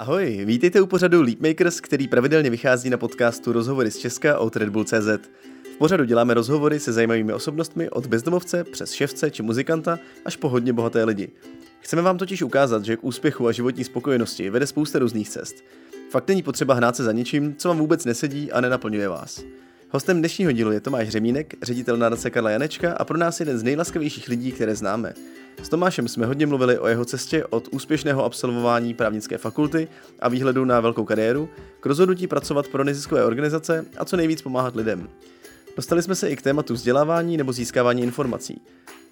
[0.00, 4.68] Ahoj, vítejte u pořadu Leapmakers, který pravidelně vychází na podcastu Rozhovory z Česka od Red
[4.68, 5.08] Bull CZ.
[5.74, 10.48] V pořadu děláme rozhovory se zajímavými osobnostmi od bezdomovce přes ševce či muzikanta až po
[10.48, 11.28] hodně bohaté lidi.
[11.80, 15.64] Chceme vám totiž ukázat, že k úspěchu a životní spokojenosti vede spousta různých cest.
[16.10, 19.44] Fakt není potřeba hnát se za něčím, co vám vůbec nesedí a nenaplňuje vás.
[19.90, 23.62] Hostem dnešního dílu je Tomáš Řemínek, ředitel nadace Karla Janečka a pro nás jeden z
[23.62, 25.14] nejlaskavějších lidí, které známe.
[25.62, 29.88] S Tomášem jsme hodně mluvili o jeho cestě od úspěšného absolvování právnické fakulty
[30.20, 31.48] a výhledu na velkou kariéru
[31.80, 35.08] k rozhodnutí pracovat pro neziskové organizace a co nejvíc pomáhat lidem.
[35.76, 38.60] Dostali jsme se i k tématu vzdělávání nebo získávání informací.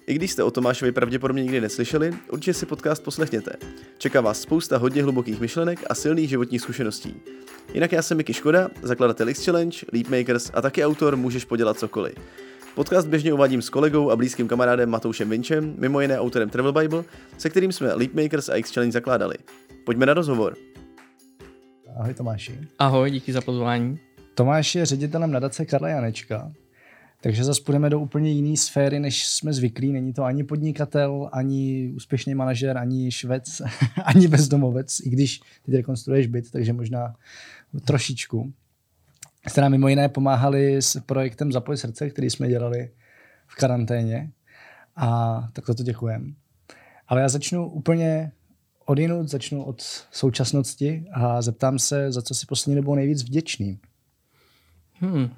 [0.07, 3.51] I když jste o Tomášovi pravděpodobně nikdy neslyšeli, určitě si podcast poslechněte.
[3.97, 7.15] Čeká vás spousta hodně hlubokých myšlenek a silných životních zkušeností.
[7.73, 12.15] Jinak já jsem Miky Škoda, zakladatel X Challenge, Leapmakers a taky autor Můžeš podělat cokoliv.
[12.75, 17.03] Podcast běžně uvádím s kolegou a blízkým kamarádem Matoušem Vinčem, mimo jiné autorem Travel Bible,
[17.37, 19.35] se kterým jsme Leapmakers a X Challenge zakládali.
[19.85, 20.55] Pojďme na rozhovor.
[21.99, 22.59] Ahoj Tomáši.
[22.79, 23.99] Ahoj, díky za pozvání.
[24.35, 26.51] Tomáš je ředitelem nadace Karla Janečka,
[27.21, 29.91] takže zase půjdeme do úplně jiné sféry, než jsme zvyklí.
[29.91, 33.61] Není to ani podnikatel, ani úspěšný manažer, ani švec,
[34.03, 37.15] ani bezdomovec, i když ty rekonstruuješ byt, takže možná
[37.85, 38.53] trošičku.
[39.47, 42.91] Jste nám mimo jiné pomáhali s projektem Zapoj srdce, který jsme dělali
[43.47, 44.31] v karanténě.
[44.95, 46.25] A tak to děkujeme.
[47.07, 48.31] Ale já začnu úplně
[48.85, 49.81] odinut, začnu od
[50.11, 53.79] současnosti a zeptám se, za co si poslední dobou nejvíc vděčný.
[54.93, 55.29] Hmm.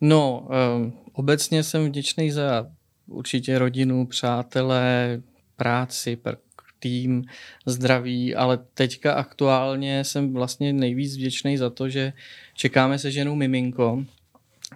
[0.00, 2.66] No, um, obecně jsem vděčný za
[3.06, 5.22] určitě rodinu, přátelé,
[5.56, 6.18] práci,
[6.78, 7.24] tým,
[7.66, 12.12] zdraví, ale teďka aktuálně jsem vlastně nejvíc vděčný za to, že
[12.54, 14.04] čekáme se ženou miminko,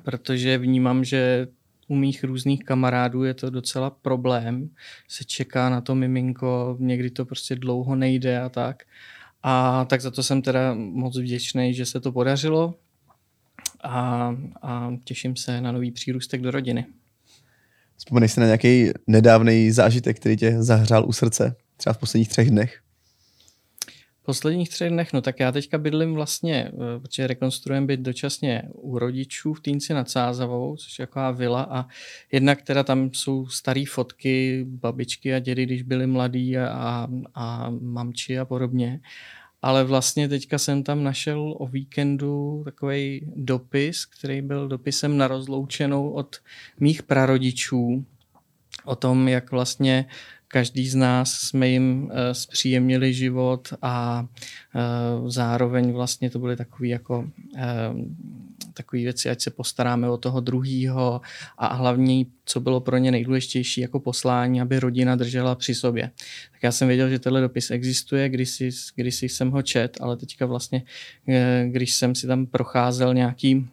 [0.03, 1.49] protože vnímám, že
[1.89, 4.71] u mých různých kamarádů je to docela problém.
[5.09, 8.83] Se čeká na to miminko, někdy to prostě dlouho nejde a tak.
[9.43, 12.75] A tak za to jsem teda moc vděčný, že se to podařilo
[13.83, 16.87] a, a těším se na nový přírůstek do rodiny.
[17.97, 22.51] Vzpomeneš si na nějaký nedávný zážitek, který tě zahřál u srdce, třeba v posledních třech
[22.51, 22.81] dnech?
[24.23, 28.63] V posledních třech dnech, no tak já teďka bydlím vlastně, eh, protože rekonstruujeme byt dočasně
[28.73, 31.87] u rodičů v Týnci nad Sázavou, což je taková vila a
[32.33, 37.71] jednak teda tam jsou staré fotky babičky a dědy, když byli mladí a, a, a
[37.81, 39.01] mamči a podobně
[39.63, 46.11] ale vlastně teďka jsem tam našel o víkendu takový dopis, který byl dopisem na rozloučenou
[46.11, 46.37] od
[46.81, 48.05] mých prarodičů
[48.85, 50.07] o tom, jak vlastně
[50.49, 54.27] každý z nás jsme jim uh, zpříjemnili život a
[55.21, 57.61] uh, zároveň vlastně to byly takové jako uh,
[58.83, 61.21] takové věci, ať se postaráme o toho druhýho
[61.59, 66.11] a hlavně, co bylo pro ně nejdůležitější jako poslání, aby rodina držela při sobě.
[66.53, 69.99] Tak já jsem věděl, že tenhle dopis existuje, když si, když si jsem ho čet,
[70.01, 70.83] ale teďka vlastně,
[71.67, 73.69] když jsem si tam procházel nějaký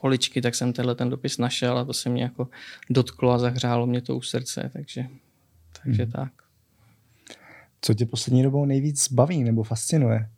[0.00, 2.48] poličky, tak jsem tenhle ten dopis našel a to se mě jako
[2.90, 5.06] dotklo a zahřálo mě to u srdce, takže
[5.82, 6.12] takže hmm.
[6.12, 6.32] tak.
[7.80, 10.28] Co tě poslední dobou nejvíc baví nebo fascinuje?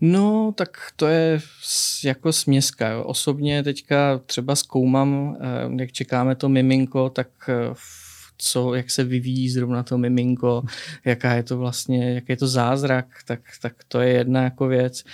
[0.00, 1.40] No, tak to je
[2.04, 2.88] jako směska.
[2.88, 3.02] Jo.
[3.04, 7.74] Osobně teďka třeba zkoumám, eh, jak čekáme to miminko, tak eh,
[8.38, 10.62] co, jak se vyvíjí zrovna to miminko,
[11.04, 15.04] jaká je to vlastně, jaký je to zázrak, tak, tak to je jedna jako věc.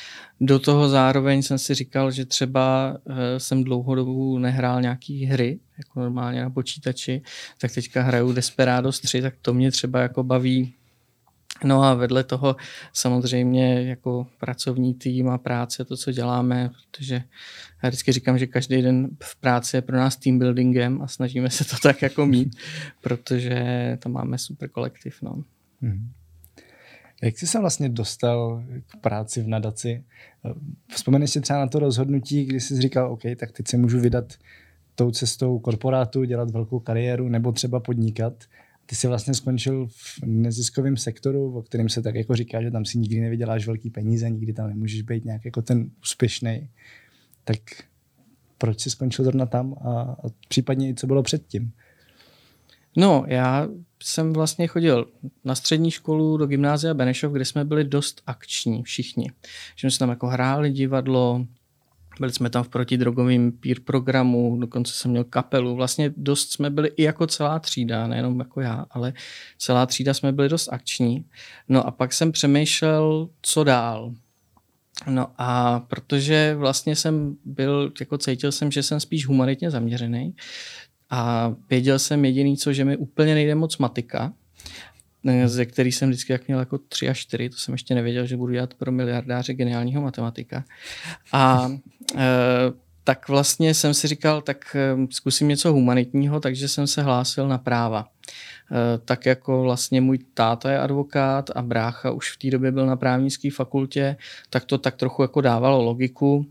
[0.41, 6.01] Do toho zároveň jsem si říkal, že třeba uh, jsem dlouhodobu nehrál nějaký hry, jako
[6.01, 7.23] normálně na počítači,
[7.59, 10.75] tak teďka hraju Desperados 3, tak to mě třeba jako baví
[11.65, 12.57] No a vedle toho
[12.93, 17.23] samozřejmě jako pracovní tým a práce, to, co děláme, protože
[17.83, 21.51] já vždycky říkám, že každý den v práci je pro nás team buildingem a snažíme
[21.51, 22.57] se to tak jako mít,
[23.01, 23.63] protože
[24.01, 25.23] tam máme super kolektiv.
[25.23, 25.45] No.
[25.83, 26.11] Hmm.
[27.23, 30.05] Jak jsi se vlastně dostal k práci v nadaci?
[30.89, 34.35] Vzpomeneš si třeba na to rozhodnutí, kdy jsi říkal, OK, tak teď se můžu vydat
[34.95, 38.45] tou cestou korporátu, dělat velkou kariéru nebo třeba podnikat
[38.91, 42.85] ty jsi vlastně skončil v neziskovém sektoru, o kterém se tak jako říká, že tam
[42.85, 46.69] si nikdy nevyděláš velký peníze, nikdy tam nemůžeš být nějak jako ten úspěšný.
[47.45, 47.59] Tak
[48.59, 51.73] proč jsi skončil zrovna tam a, a případně i co bylo předtím?
[52.97, 53.69] No, já
[54.03, 55.07] jsem vlastně chodil
[55.45, 59.31] na střední školu do gymnázia Benešov, kde jsme byli dost akční všichni.
[59.77, 61.47] Že jsme tam jako hráli divadlo,
[62.21, 65.75] byli jsme tam v protidrogovém peer programu, dokonce jsem měl kapelu.
[65.77, 69.13] Vlastně dost jsme byli i jako celá třída, nejenom jako já, ale
[69.59, 71.25] celá třída jsme byli dost akční.
[71.69, 74.15] No a pak jsem přemýšlel, co dál.
[75.07, 80.35] No a protože vlastně jsem byl, jako cítil jsem, že jsem spíš humanitně zaměřený
[81.11, 84.33] a věděl jsem jediný co, že mi úplně nejde moc matika,
[85.47, 88.37] ze který jsem vždycky jak měl jako tři a čtyři, to jsem ještě nevěděl, že
[88.37, 90.65] budu dělat pro miliardáře geniálního matematika.
[91.33, 91.71] A
[92.17, 92.27] e,
[93.05, 94.77] tak vlastně jsem si říkal, tak
[95.11, 98.09] zkusím něco humanitního, takže jsem se hlásil na práva.
[99.05, 102.97] Tak jako vlastně můj táta je advokát a brácha už v té době byl na
[102.97, 104.17] právnické fakultě,
[104.51, 106.47] tak to tak trochu jako dávalo logiku.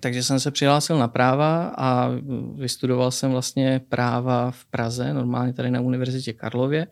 [0.00, 2.08] Takže jsem se přihlásil na práva a
[2.54, 6.86] vystudoval jsem vlastně práva v Praze, normálně tady na Univerzitě Karlově.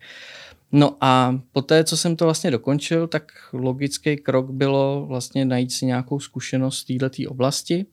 [0.72, 5.86] No a poté, co jsem to vlastně dokončil, tak logický krok bylo vlastně najít si
[5.86, 7.86] nějakou zkušenost v této oblasti.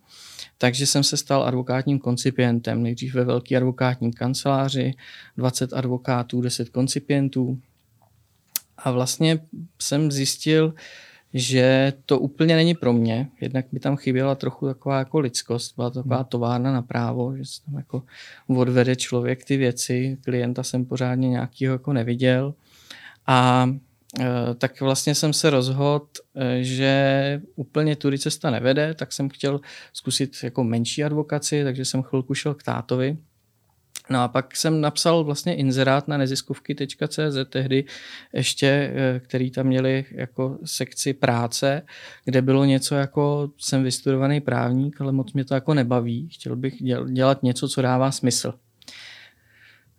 [0.58, 4.94] Takže jsem se stal advokátním koncipientem, nejdřív ve velké advokátní kanceláři,
[5.38, 7.60] 20 advokátů, 10 koncipientů.
[8.78, 9.40] A vlastně
[9.80, 10.74] jsem zjistil,
[11.34, 13.30] že to úplně není pro mě.
[13.42, 16.26] Jednak mi tam chyběla trochu taková jako lidskost, byla to taková hmm.
[16.26, 18.04] továrna na právo, že se tam jako
[18.48, 22.54] odvede člověk ty věci, klienta jsem pořádně nějakýho jako neviděl.
[23.28, 23.70] A
[24.20, 29.62] e, tak vlastně jsem se rozhodl, e, že úplně tudy cesta nevede, tak jsem chtěl
[29.94, 33.18] zkusit jako menší advokaci, takže jsem chvilku šel k tátovi,
[34.10, 37.86] No a pak jsem napsal vlastně inzerát na neziskovky.cz tehdy
[38.34, 41.82] ještě, eh, který tam měli jako sekci práce,
[42.26, 46.30] kde bylo něco jako jsem vystudovaný právník, ale moc mě to jako nebaví.
[46.32, 46.74] Chtěl bych
[47.12, 48.54] dělat něco, co dává smysl.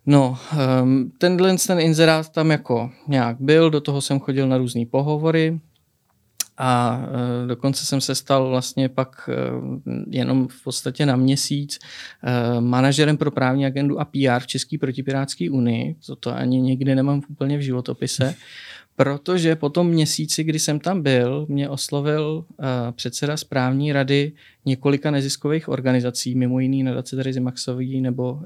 [0.07, 4.85] No, ehm, tenhle ten inzerát tam jako nějak byl, do toho jsem chodil na různé
[4.85, 5.59] pohovory,
[6.57, 7.01] a
[7.43, 9.35] e, dokonce jsem se stal vlastně pak e,
[10.09, 11.79] jenom v podstatě na měsíc
[12.23, 15.95] e, manažerem pro právní agendu a PR v České protipirátské unii.
[16.19, 18.35] To ani nikdy nemám úplně v životopise.
[18.99, 24.31] Protože po tom měsíci, kdy jsem tam byl, mě oslovil uh, předseda správní rady
[24.65, 28.41] několika neziskových organizací, mimo jiný nadace Terezy Maxový nebo uh,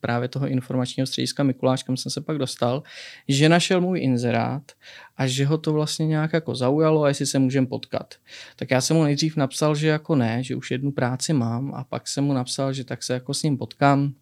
[0.00, 2.82] právě toho informačního střediska Mikuláš, kam jsem se pak dostal,
[3.28, 4.72] že našel můj inzerát
[5.16, 8.14] a že ho to vlastně nějak jako zaujalo a jestli se můžeme potkat.
[8.56, 11.84] Tak já jsem mu nejdřív napsal, že jako ne, že už jednu práci mám a
[11.84, 14.12] pak jsem mu napsal, že tak se jako s ním potkám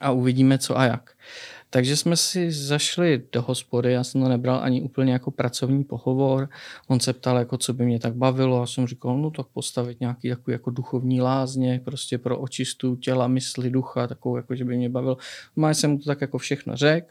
[0.00, 1.10] a uvidíme co a jak.
[1.74, 6.48] Takže jsme si zašli do hospody, já jsem to nebral ani úplně jako pracovní pohovor.
[6.88, 10.00] On se ptal, jako co by mě tak bavilo a jsem říkal, no tak postavit
[10.00, 14.76] nějaký takový jako duchovní lázně, prostě pro očistu těla, mysli, ducha, takovou jako, že by
[14.76, 15.16] mě bavil.
[15.56, 17.06] Má jsem mu to tak jako všechno řekl.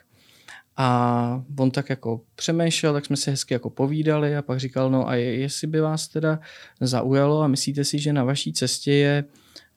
[0.77, 5.09] A on tak jako přemýšlel, tak jsme si hezky jako povídali a pak říkal, no
[5.09, 6.39] a jestli by vás teda
[6.81, 9.23] zaujalo a myslíte si, že na vaší cestě je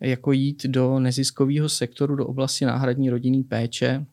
[0.01, 4.07] jako jít do neziskového sektoru, do oblasti náhradní rodinný péče,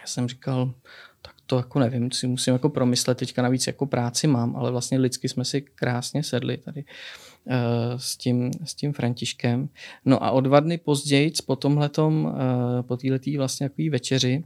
[0.00, 0.74] já jsem říkal,
[1.22, 4.98] tak to jako nevím, si musím jako promyslet, teďka navíc jako práci mám, ale vlastně
[4.98, 6.84] lidsky jsme si krásně sedli tady
[7.46, 7.54] uh,
[7.96, 9.68] s, tím, s tím Františkem.
[10.04, 12.32] No a o dva dny později, po tomhletom, uh,
[12.82, 14.44] po této vlastně takový večeři,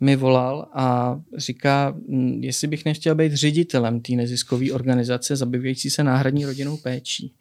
[0.00, 6.04] mi volal a říká, hm, jestli bych nechtěl být ředitelem té neziskové organizace zabývající se
[6.04, 7.34] náhradní rodinou péčí.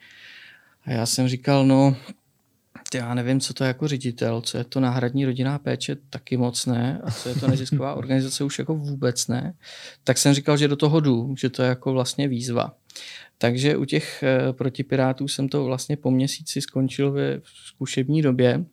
[0.86, 1.96] A já jsem říkal, no
[2.94, 6.66] já nevím, co to je jako ředitel, co je to náhradní rodinná péče, taky moc
[6.66, 9.54] ne, a co je to nezisková organizace, už jako vůbec ne.
[10.04, 12.74] Tak jsem říkal, že do toho jdu, že to je jako vlastně výzva.
[13.38, 18.66] Takže u těch eh, protipirátů jsem to vlastně po měsíci skončil ve zkušební době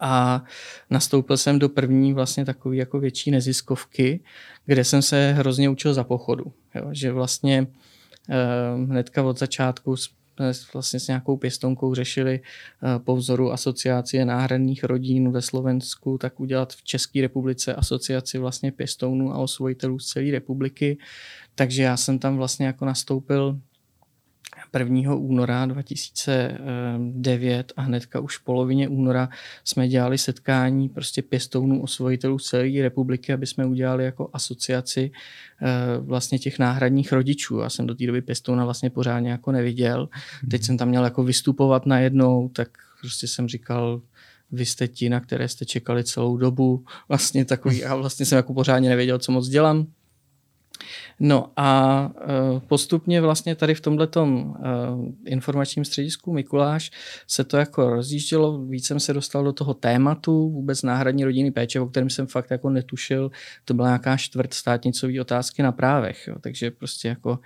[0.00, 0.44] a
[0.90, 4.20] nastoupil jsem do první vlastně takové jako větší neziskovky,
[4.66, 6.52] kde jsem se hrozně učil za pochodu.
[6.74, 6.88] Jo?
[6.92, 7.66] Že vlastně
[8.30, 8.34] eh,
[8.86, 9.96] hnedka od začátku
[10.72, 16.72] vlastně s nějakou pěstonkou řešili eh, po vzoru asociace náhradních rodin ve Slovensku, tak udělat
[16.72, 20.98] v České republice asociaci vlastně pěstounů a osvojitelů z celé republiky.
[21.54, 23.60] Takže já jsem tam vlastně jako nastoupil
[24.80, 25.14] 1.
[25.14, 29.28] února 2009 a hnedka už v polovině února
[29.64, 35.10] jsme dělali setkání prostě pěstounů osvojitelů celé republiky, aby jsme udělali jako asociaci
[35.62, 35.66] eh,
[36.00, 37.58] vlastně těch náhradních rodičů.
[37.58, 40.08] Já jsem do té doby pěstouna vlastně pořádně jako neviděl.
[40.50, 42.68] Teď jsem tam měl jako vystupovat najednou, tak
[43.00, 44.00] prostě jsem říkal,
[44.52, 46.84] vy jste ti, na které jste čekali celou dobu.
[47.08, 49.86] Vlastně takový, a vlastně jsem jako pořádně nevěděl, co moc dělám.
[51.20, 52.10] No a
[52.56, 54.56] e, postupně vlastně tady v tomhletom
[55.26, 56.90] e, informačním středisku Mikuláš
[57.26, 61.80] se to jako rozjíždělo, víc jsem se dostal do toho tématu, vůbec náhradní rodinný péče,
[61.80, 63.30] o kterém jsem fakt jako netušil,
[63.64, 67.38] to byla nějaká čtvrt státnicový otázky na právech, jo, takže prostě jako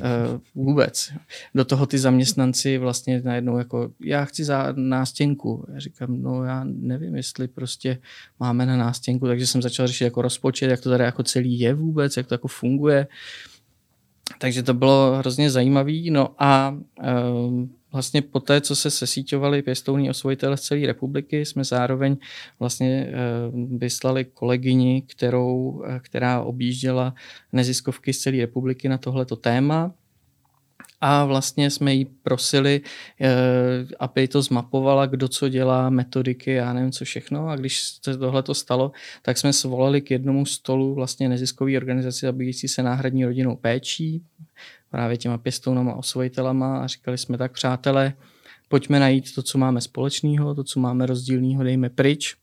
[0.00, 1.12] e, vůbec.
[1.54, 6.64] Do toho ty zaměstnanci vlastně najednou jako, já chci za nástěnku, já říkám, no já
[6.64, 7.98] nevím, jestli prostě
[8.40, 11.74] máme na nástěnku, takže jsem začal řešit jako rozpočet, jak to tady jako celý je
[11.74, 12.77] vůbec, jak to jako funguje,
[14.38, 16.10] takže to bylo hrozně zajímavé.
[16.10, 17.12] No a e,
[17.92, 22.16] vlastně po té, co se sesíťovali pěstouni osvojitele z celé republiky, jsme zároveň
[22.58, 23.12] vlastně
[23.76, 27.14] vyslali kolegyni, kterou, která objížděla
[27.52, 29.92] neziskovky z celé republiky na tohleto téma
[31.00, 32.80] a vlastně jsme jí prosili,
[33.20, 33.28] eh,
[33.98, 37.48] aby to zmapovala, kdo co dělá, metodiky, já nevím co všechno.
[37.48, 42.26] A když se tohle to stalo, tak jsme svolali k jednomu stolu vlastně neziskový organizaci
[42.26, 44.22] zabývající se náhradní rodinou péčí,
[44.90, 48.12] právě těma pěstounama, osvojitelama a říkali jsme tak, přátelé,
[48.68, 52.36] pojďme najít to, co máme společného, to, co máme rozdílného, dejme pryč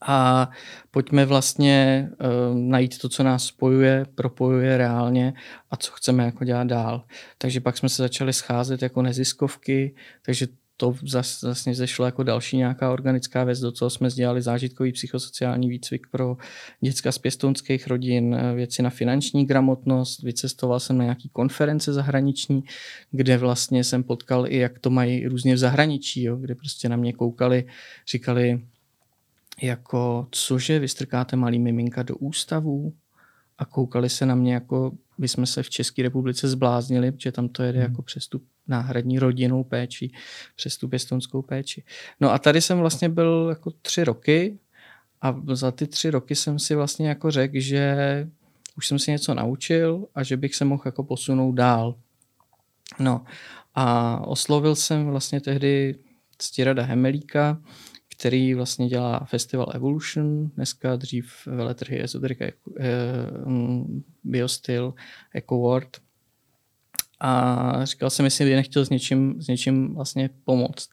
[0.00, 0.50] a
[0.90, 5.34] pojďme vlastně uh, najít to, co nás spojuje, propojuje reálně
[5.70, 7.04] a co chceme jako dělat dál.
[7.38, 10.46] Takže pak jsme se začali scházet jako neziskovky, takže
[10.76, 15.68] to zas, vlastně zešlo jako další nějaká organická věc, do toho jsme dělali zážitkový psychosociální
[15.68, 16.36] výcvik pro
[16.80, 22.64] děcka z pěstounských rodin, eh, věci na finanční gramotnost, vycestoval jsem na nějaký konference zahraniční,
[23.10, 26.96] kde vlastně jsem potkal i jak to mají různě v zahraničí, jo, kde prostě na
[26.96, 27.64] mě koukali,
[28.08, 28.60] říkali,
[29.62, 32.94] jako cože, vystrkáte malý miminka do ústavu
[33.58, 37.48] a koukali se na mě jako by jsme se v České republice zbláznili, protože tam
[37.48, 37.90] to jede hmm.
[37.90, 40.10] jako přes tu náhradní rodinnou péči,
[40.56, 41.84] přes tu pěstonskou péči.
[42.20, 44.58] No a tady jsem vlastně byl jako tři roky
[45.20, 47.96] a za ty tři roky jsem si vlastně jako řekl, že
[48.76, 51.94] už jsem si něco naučil a že bych se mohl jako posunout dál.
[52.98, 53.24] No
[53.74, 55.94] a oslovil jsem vlastně tehdy
[56.42, 57.62] Stirada Hemelíka,
[58.22, 62.52] který vlastně dělá festival Evolution, dneska dřív veletrhy Esoterika, eh,
[63.44, 64.94] mm, Biostyl,
[65.34, 66.00] Eco World.
[67.20, 70.88] A říkal jsem, jestli by nechtěl s něčím, s něčím vlastně pomoct.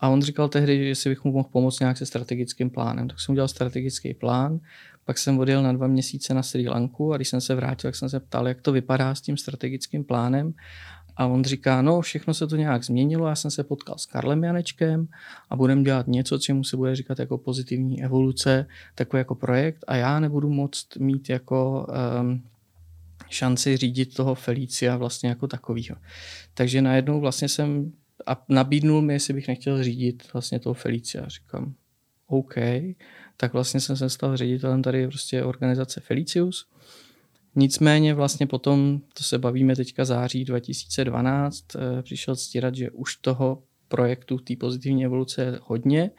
[0.00, 3.08] A on říkal tehdy, že jestli bych mu mohl pomoct nějak se strategickým plánem.
[3.08, 4.60] Tak jsem udělal strategický plán,
[5.04, 7.96] pak jsem odjel na dva měsíce na Sri Lanku a když jsem se vrátil, tak
[7.96, 10.54] jsem se ptal, jak to vypadá s tím strategickým plánem.
[11.16, 14.44] A on říká, no všechno se to nějak změnilo, já jsem se potkal s Karlem
[14.44, 15.08] Janečkem
[15.50, 19.96] a budeme dělat něco, čemu se bude říkat jako pozitivní evoluce, takový jako projekt a
[19.96, 21.86] já nebudu moct mít jako
[22.20, 22.42] um,
[23.28, 25.96] šanci řídit toho Felicia vlastně jako takovýho.
[26.54, 27.92] Takže najednou vlastně jsem
[28.26, 31.28] a nabídnul mi, jestli bych nechtěl řídit vlastně toho Felicia.
[31.28, 31.74] Říkám,
[32.26, 32.54] OK,
[33.36, 36.66] tak vlastně jsem se stal ředitelem tady prostě organizace Felicius
[37.56, 43.62] Nicméně vlastně potom, to se bavíme teďka září 2012, eh, přišel stírat, že už toho
[43.88, 46.10] projektu té pozitivní evoluce hodně,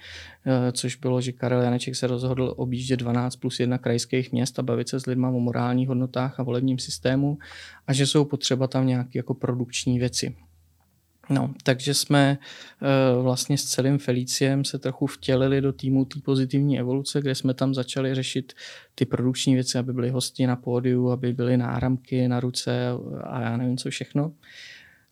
[0.45, 4.63] eh, což bylo, že Karel Janeček se rozhodl objíždět 12 plus 1 krajských měst a
[4.63, 7.37] bavit se s lidmi o morálních hodnotách a volebním systému
[7.87, 10.35] a že jsou potřeba tam nějaké jako produkční věci.
[11.29, 12.37] No, takže jsme
[13.17, 17.53] uh, vlastně s celým Feliciem se trochu vtělili do týmu té pozitivní evoluce, kde jsme
[17.53, 18.53] tam začali řešit
[18.95, 22.89] ty produkční věci, aby byly hosti na pódiu, aby byly náramky na ruce
[23.23, 24.31] a já nevím co všechno.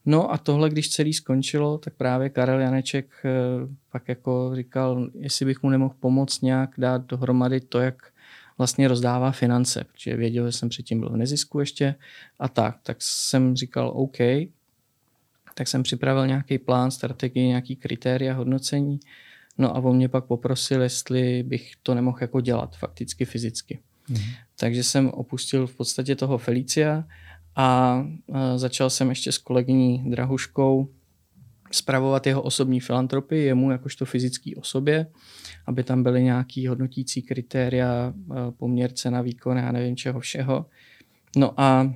[0.06, 5.46] No a tohle, když celý skončilo, tak právě Karel Janeček uh, pak jako říkal, jestli
[5.46, 8.12] bych mu nemohl pomoct nějak dát dohromady to, jak
[8.58, 11.96] vlastně rozdává finance, protože věděl, že jsem předtím byl v nezisku ještě
[12.40, 12.78] a tak.
[12.84, 14.18] Tak jsem říkal OK,
[15.54, 19.00] tak jsem připravil nějaký plán, strategii, nějaký kritéria hodnocení.
[19.58, 23.80] No a on mě pak poprosil, jestli bych to nemohl jako dělat fakticky, fyzicky.
[24.10, 24.34] Mm-hmm.
[24.60, 27.04] Takže jsem opustil v podstatě toho Felicia
[27.56, 27.98] a
[28.56, 30.90] začal jsem ještě s kolegyní Drahuškou
[31.72, 35.08] spravovat jeho osobní filantropii, jemu jakožto fyzický osobě,
[35.66, 38.14] aby tam byly nějaký hodnotící kritéria,
[38.58, 40.66] poměrce na výkon, já nevím čeho všeho.
[41.38, 41.94] No a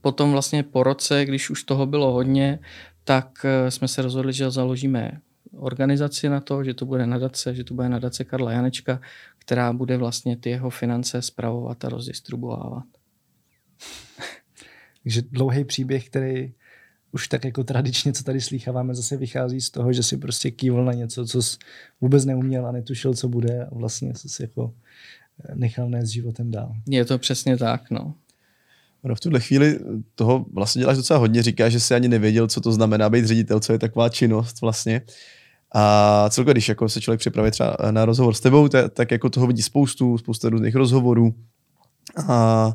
[0.00, 2.58] potom vlastně po roce, když už toho bylo hodně,
[3.04, 5.20] tak eh, jsme se rozhodli, že založíme
[5.56, 9.00] organizaci na to, že to bude nadace, že to bude nadace Karla Janečka,
[9.38, 12.84] která bude vlastně ty jeho finance spravovat a rozdistribuovat.
[15.02, 16.52] Takže dlouhý příběh, který
[17.12, 20.84] už tak jako tradičně, co tady slýcháváme, zase vychází z toho, že si prostě kývl
[20.84, 21.56] na něco, co jsi
[22.00, 24.74] vůbec neuměl a netušil, co bude a vlastně jsi jako
[25.44, 26.76] eh, nechal nést životem dál.
[26.88, 28.14] Je to přesně tak, no.
[29.04, 29.78] No v tuhle chvíli
[30.14, 31.42] toho vlastně děláš docela hodně.
[31.42, 35.02] Říká, že si ani nevěděl, co to znamená být ředitel, co je taková činnost vlastně.
[35.74, 39.30] A celkově, když jako se člověk připraví třeba na rozhovor s tebou, tak, tak jako
[39.30, 41.34] toho vidí spoustu, spoustu různých rozhovorů.
[42.28, 42.72] A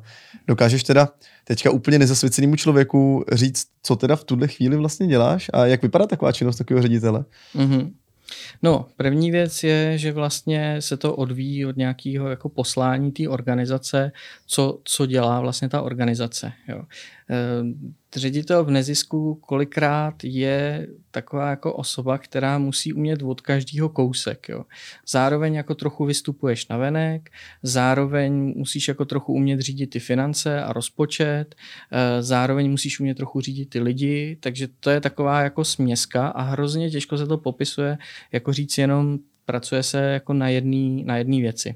[0.47, 1.09] dokážeš teda
[1.43, 6.07] teďka úplně nezasvěcenému člověku říct, co teda v tuhle chvíli vlastně děláš a jak vypadá
[6.07, 7.25] taková činnost takového ředitele?
[7.55, 7.91] Mm-hmm.
[8.63, 14.11] No, první věc je, že vlastně se to odvíjí od nějakého jako poslání té organizace,
[14.45, 16.51] co, co dělá vlastně ta organizace.
[16.67, 16.83] Jo.
[18.15, 24.49] Ředitel v nezisku kolikrát je taková jako osoba, která musí umět od každého kousek.
[24.49, 24.65] Jo.
[25.07, 27.29] Zároveň jako trochu vystupuješ na venek,
[27.63, 31.55] zároveň musíš jako trochu umět řídit ty finance a rozpočet,
[31.91, 36.41] eh, zároveň musíš umět trochu řídit ty lidi, takže to je taková jako směska a
[36.41, 37.97] hrozně těžko se to popisuje,
[38.31, 41.75] jako říct jenom pracuje se jako na jedné na jedný věci.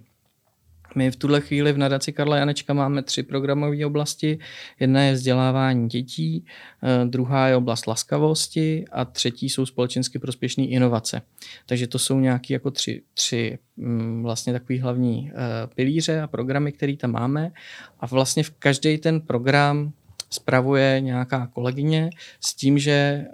[0.96, 4.40] My v tuhle chvíli v nadaci Karla Janečka máme tři programové oblasti.
[4.80, 6.46] Jedna je vzdělávání dětí,
[6.84, 11.22] eh, druhá je oblast laskavosti a třetí jsou společensky prospěšné inovace.
[11.66, 16.72] Takže to jsou nějaké jako tři, tři mm, vlastně takový hlavní eh, pilíře a programy,
[16.72, 17.52] které tam máme.
[18.00, 19.94] A vlastně v každý ten program
[20.34, 22.10] spravuje nějaká kolegyně
[22.40, 23.28] s tím, že eh,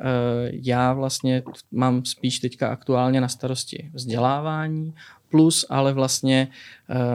[0.51, 4.93] já vlastně mám spíš teďka aktuálně na starosti vzdělávání,
[5.29, 6.47] plus ale vlastně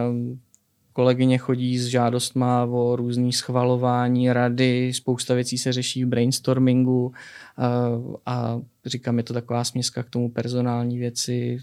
[0.09, 0.41] um,
[0.93, 8.17] kolegyně chodí s žádostma o různý schvalování, rady, spousta věcí se řeší v brainstormingu uh,
[8.27, 11.59] a říkám, je to taková směska k tomu personální věci.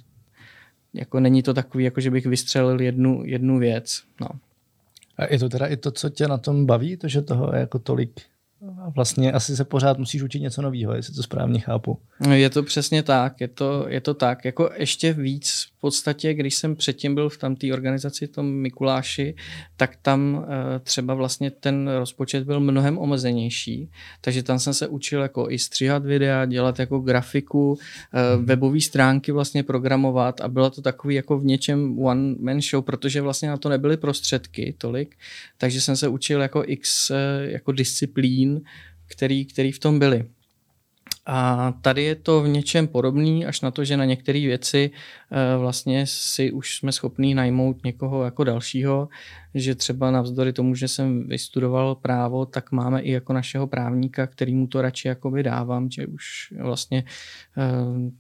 [0.93, 4.03] Jako není to takový, jako že bych vystřelil jednu, jednu věc.
[4.22, 4.27] No.
[5.17, 7.60] A je to teda i to, co tě na tom baví, to, že toho je
[7.60, 8.22] jako tolik
[8.62, 11.98] a vlastně asi se pořád musíš učit něco nového, jestli to správně chápu.
[12.20, 14.46] No, je to přesně tak, je to, je to tak.
[14.46, 19.36] Jako ještě víc v podstatě, když jsem předtím byl v tamté organizaci, tom Mikuláši,
[19.77, 20.44] tak tam uh,
[20.84, 23.89] třeba vlastně ten rozpočet byl mnohem omezenější,
[24.22, 29.32] takže tam jsem se učil jako i stříhat videa, dělat jako grafiku, uh, webové stránky
[29.32, 33.58] vlastně programovat a bylo to takový jako v něčem one man show, protože vlastně na
[33.58, 35.15] to nebyly prostředky tolik,
[35.58, 38.62] takže jsem se učil jako x uh, jako disciplín disciplín,
[39.08, 40.25] který, který v tom byly.
[41.25, 44.91] A tady je to v něčem podobný, až na to, že na některé věci
[45.31, 49.10] e, vlastně si už jsme schopní najmout někoho jako dalšího,
[49.53, 54.55] že třeba navzdory tomu, že jsem vystudoval právo, tak máme i jako našeho právníka, který
[54.55, 57.05] mu to radši jako dávám, že už vlastně e,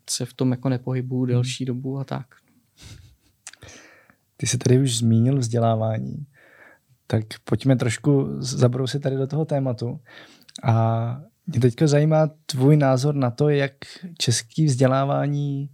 [0.09, 2.27] se v tom jako nepohybuju delší dobu a tak.
[4.37, 6.25] Ty jsi tady už zmínil vzdělávání.
[7.11, 9.99] Tak pojďme trošku zabrousit tady do toho tématu.
[10.63, 13.73] A mě teďka zajímá tvůj názor na to, jak
[14.17, 15.69] český vzdělávání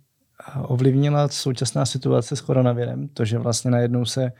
[0.58, 4.32] ovlivnila současná situace s koronavirem, to, že vlastně najednou se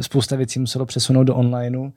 [0.00, 1.90] spousta věcí muselo přesunout do onlineu,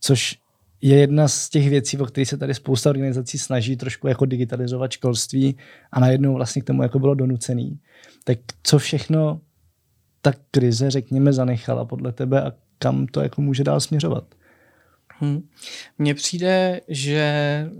[0.00, 0.38] což
[0.80, 4.92] je jedna z těch věcí, o kterých se tady spousta organizací snaží trošku jako digitalizovat
[4.92, 5.56] školství
[5.92, 7.80] a najednou vlastně k tomu jako bylo donucený.
[8.24, 9.40] Tak co všechno
[10.20, 14.24] ta krize, řekněme, zanechala podle tebe a kam to jako může dál směřovat.
[15.22, 15.48] Hmm.
[15.98, 17.70] Mně přijde, že eh,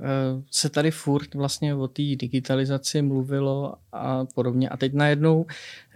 [0.51, 4.69] se tady furt vlastně o té digitalizaci mluvilo a podobně.
[4.69, 5.47] A teď najednou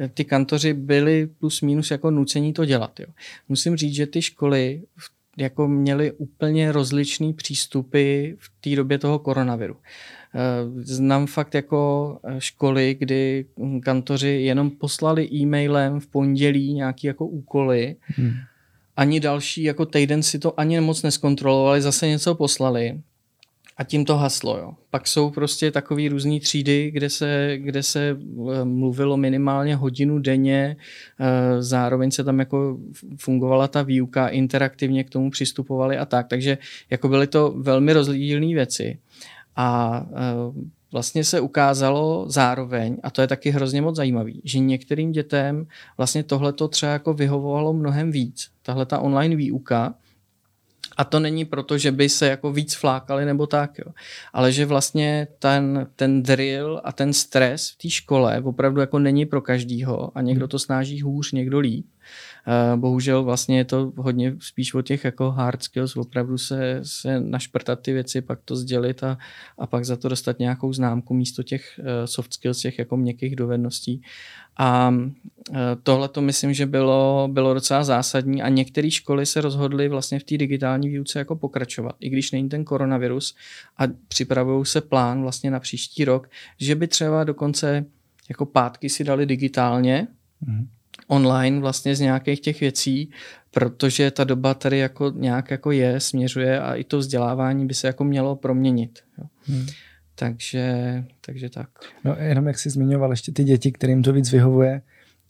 [0.01, 3.01] eh, ty kantoři byli plus minus jako nucení to dělat.
[3.01, 3.07] Jo.
[3.49, 4.83] Musím říct, že ty školy
[5.39, 9.77] jako měly úplně rozličný přístupy v té době toho koronaviru.
[10.35, 10.39] Eh,
[10.83, 13.47] znám fakt jako školy, kdy
[13.83, 18.33] kantoři jenom poslali e-mailem v pondělí nějaké jako úkoly hmm
[18.97, 22.99] ani další jako týden si to ani moc neskontrolovali, zase něco poslali
[23.77, 24.59] a tím to haslo.
[24.59, 24.73] Jo.
[24.91, 28.17] Pak jsou prostě takové různé třídy, kde se, kde se
[28.53, 30.77] eh, mluvilo minimálně hodinu denně,
[31.21, 32.79] eh, zároveň se tam jako
[33.17, 36.29] fungovala ta výuka, interaktivně k tomu přistupovali a tak.
[36.29, 36.59] Takže
[36.91, 38.99] jako byly to velmi rozdílné věci.
[39.57, 45.13] A eh, vlastně se ukázalo zároveň, a to je taky hrozně moc zajímavý, že některým
[45.13, 49.95] dětem vlastně tohle to třeba jako vyhovovalo mnohem víc, tahle ta online výuka,
[50.97, 53.93] a to není proto, že by se jako víc flákali nebo tak, jo.
[54.33, 59.27] ale že vlastně ten, ten drill a ten stres v té škole opravdu jako není
[59.27, 61.87] pro každýho a někdo to snáží hůř, někdo líp.
[62.77, 67.81] Bohužel vlastně je to hodně spíš o těch jako hard skills, opravdu se, se našprtat
[67.81, 69.19] ty věci, pak to sdělit a,
[69.59, 73.37] a pak za to dostat nějakou známku místo těch eh, soft skills, těch jako měkkých
[73.37, 74.03] dovedností.
[74.59, 74.95] A
[75.53, 80.19] eh, tohle to myslím, že bylo, bylo docela zásadní a některé školy se rozhodly vlastně
[80.19, 83.37] v té digitální výuce jako pokračovat, i když není ten koronavirus
[83.79, 86.31] a připravují se plán vlastně na příští rok,
[86.61, 87.85] že by třeba dokonce
[88.29, 90.09] jako pátky si dali digitálně,
[90.41, 90.76] mm
[91.07, 93.11] online vlastně z nějakých těch věcí,
[93.51, 97.87] protože ta doba tady jako nějak jako je, směřuje a i to vzdělávání by se
[97.87, 98.99] jako mělo proměnit.
[99.19, 99.25] Jo.
[99.43, 99.67] Hmm.
[100.15, 101.69] Takže, takže tak.
[102.05, 104.83] No jenom jak jsi zmiňoval ještě ty děti, kterým to víc vyhovuje,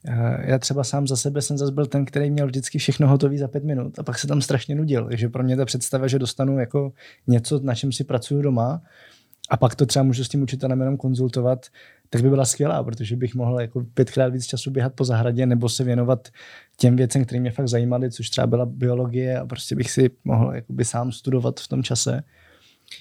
[0.09, 3.39] eh, já třeba sám za sebe jsem zase byl ten, který měl vždycky všechno hotové
[3.39, 5.07] za pět minut a pak se tam strašně nudil.
[5.09, 6.93] Takže pro mě ta představa, že dostanu jako
[7.27, 8.83] něco, na čem si pracuju doma
[9.51, 11.67] a pak to třeba můžu s tím učitelem jenom konzultovat,
[12.11, 15.69] tak by byla skvělá, protože bych mohl jako pětkrát víc času běhat po zahradě nebo
[15.69, 16.29] se věnovat
[16.77, 20.55] těm věcem, které mě fakt zajímaly, což třeba byla biologie a prostě bych si mohl
[20.55, 22.23] jakoby sám studovat v tom čase.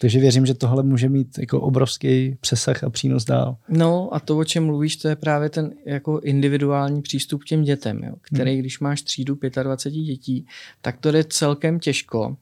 [0.01, 3.57] Takže věřím, že tohle může mít jako obrovský přesah a přínos dál.
[3.69, 7.63] No a to, o čem mluvíš, to je právě ten jako individuální přístup k těm
[7.63, 8.59] dětem, jo, který, hmm.
[8.59, 10.45] když máš třídu 25 dětí,
[10.81, 12.37] tak to jde celkem těžko.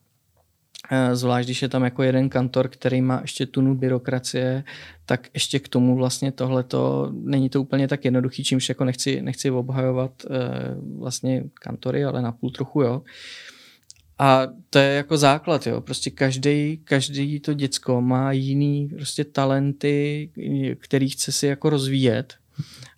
[0.90, 4.64] Eh, zvlášť, když je tam jako jeden kantor, který má ještě tunu byrokracie,
[5.06, 9.50] tak ještě k tomu vlastně tohleto není to úplně tak jednoduchý, čímž jako nechci, nechci
[9.50, 10.30] obhajovat eh,
[10.98, 13.02] vlastně kantory, ale na půl trochu, jo.
[14.18, 15.80] A to je jako základ, jo.
[15.80, 20.30] Prostě každý, každý to děcko má jiný prostě talenty,
[20.78, 22.34] který chce si jako rozvíjet.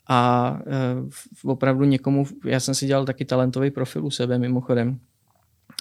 [0.09, 5.01] A e, opravdu někomu, já jsem si dělal taky talentový profil u sebe mimochodem,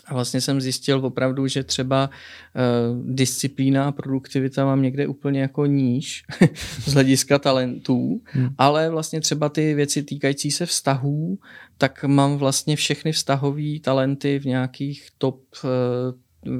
[0.05, 5.65] a vlastně jsem zjistil opravdu, že třeba uh, disciplína a produktivita mám někde úplně jako
[5.65, 6.23] níž
[6.85, 8.49] z hlediska talentů, hmm.
[8.57, 11.39] ale vlastně třeba ty věci týkající se vztahů,
[11.77, 15.69] tak mám vlastně všechny vztahové talenty v nějakých top uh,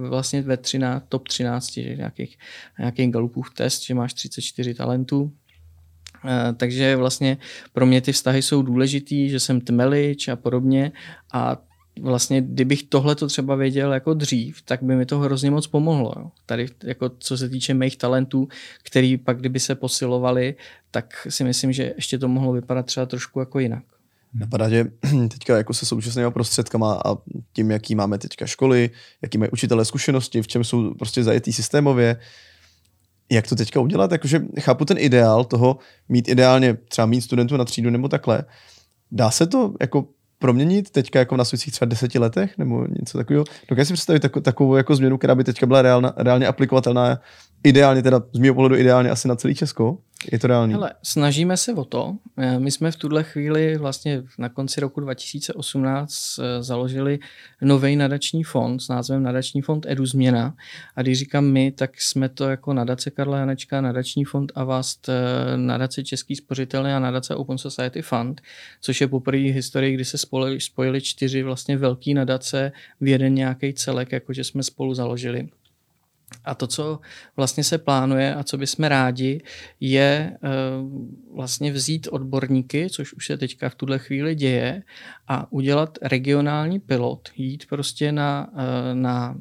[0.09, 2.37] vlastně ve 13, top 13, nějakých,
[2.79, 5.31] nějakých galupův test, že máš 34 talentů,
[6.23, 7.37] Uh, takže vlastně
[7.73, 10.91] pro mě ty vztahy jsou důležitý, že jsem tmelič a podobně
[11.33, 11.57] a
[12.01, 16.13] vlastně, kdybych tohle to třeba věděl jako dřív, tak by mi to hrozně moc pomohlo.
[16.17, 16.31] Jo.
[16.45, 18.47] Tady jako co se týče mých talentů,
[18.83, 20.55] který pak kdyby se posilovali,
[20.91, 23.83] tak si myslím, že ještě to mohlo vypadat třeba trošku jako jinak.
[24.33, 24.85] Napadá, že
[25.29, 27.17] teďka jako se současnými prostředkama a
[27.53, 28.89] tím, jaký máme teďka školy,
[29.21, 32.17] jaký mají učitelé zkušenosti, v čem jsou prostě zajetý systémově,
[33.31, 34.11] jak to teďka udělat?
[34.11, 35.77] Jakože chápu ten ideál toho
[36.09, 38.43] mít ideálně třeba mít studentů na třídu nebo takhle.
[39.11, 40.07] Dá se to jako
[40.45, 43.45] proměnit teďka jako v následujících třeba deseti letech nebo něco takového?
[43.69, 47.19] Dokážu si představit takovou, takovou jako změnu, která by teďka byla reálna, reálně aplikovatelná,
[47.63, 49.97] ideálně teda z mého pohledu ideálně asi na celý Česko?
[50.31, 50.73] Je to reálný?
[50.73, 52.15] Hele, snažíme se o to.
[52.37, 57.19] Eh, my jsme v tuhle chvíli vlastně na konci roku 2018 eh, založili
[57.61, 60.55] nový nadační fond s názvem Nadační fond Edu Změna.
[60.95, 65.57] A když říkám my, tak jsme to jako nadace Karla Janečka, nadační fond Avast, eh,
[65.57, 68.41] nadace Český spořitelný a nadace Open Society Fund,
[68.81, 73.73] což je poprvé historii, kdy se spojili, spojili čtyři vlastně velký nadace v jeden nějaký
[73.73, 75.49] celek, jakože jsme spolu založili.
[76.45, 76.99] A to, co
[77.35, 79.41] vlastně se plánuje a co bychom rádi,
[79.79, 84.83] je uh, vlastně vzít odborníky, což už se teďka v tuhle chvíli děje,
[85.27, 88.59] a udělat regionální pilot, jít prostě na, uh,
[88.93, 89.35] na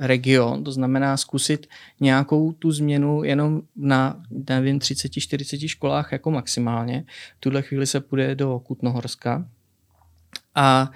[0.00, 1.66] region, to znamená zkusit
[2.00, 7.04] nějakou tu změnu jenom na, nevím, 30-40 školách jako maximálně.
[7.36, 9.48] V tuhle chvíli se půjde do Kutnohorska
[10.54, 10.90] a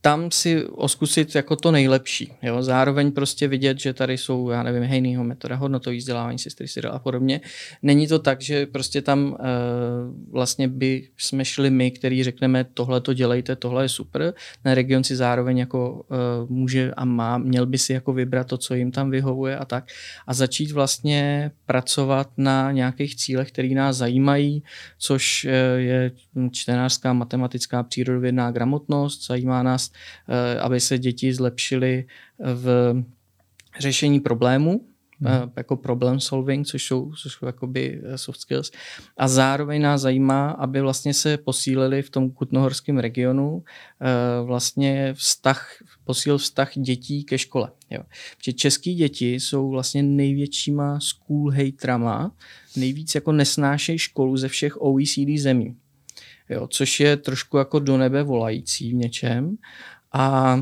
[0.00, 2.32] tam si oskusit jako to nejlepší.
[2.42, 2.62] Jo?
[2.62, 6.98] Zároveň prostě vidět, že tady jsou, já nevím, hejnýho metoda, hodnotový vzdělávání, sestry si a
[6.98, 7.40] podobně.
[7.82, 9.36] Není to tak, že prostě tam uh,
[10.32, 14.34] vlastně by jsme šli my, který řekneme, tohle to dělejte, tohle je super.
[14.64, 18.58] Na region si zároveň jako uh, může a má, měl by si jako vybrat to,
[18.58, 19.84] co jim tam vyhovuje a tak.
[20.26, 24.62] A začít vlastně pracovat na nějakých cílech, které nás zajímají,
[24.98, 26.12] což uh, je
[26.50, 29.89] čtenářská, matematická, přírodovědná gramotnost, zajímá nás
[30.28, 32.06] Eh, aby se děti zlepšily
[32.38, 32.94] v
[33.80, 34.86] řešení problémů,
[35.20, 35.52] hmm.
[35.56, 38.70] jako problem solving, což jsou, což jsou jakoby eh, soft skills.
[39.16, 43.64] A zároveň nás zajímá, aby vlastně se posílili v tom kutnohorském regionu
[44.44, 45.70] vlastně vztah,
[46.04, 47.70] posílil vztah dětí ke škole.
[47.90, 48.00] Jo.
[48.38, 52.32] Protože český děti jsou vlastně největšíma school haterama,
[52.76, 55.76] nejvíc jako nesnášejí školu ze všech OECD zemí
[56.50, 59.56] jo, což je trošku jako do nebe volající v něčem.
[60.12, 60.56] A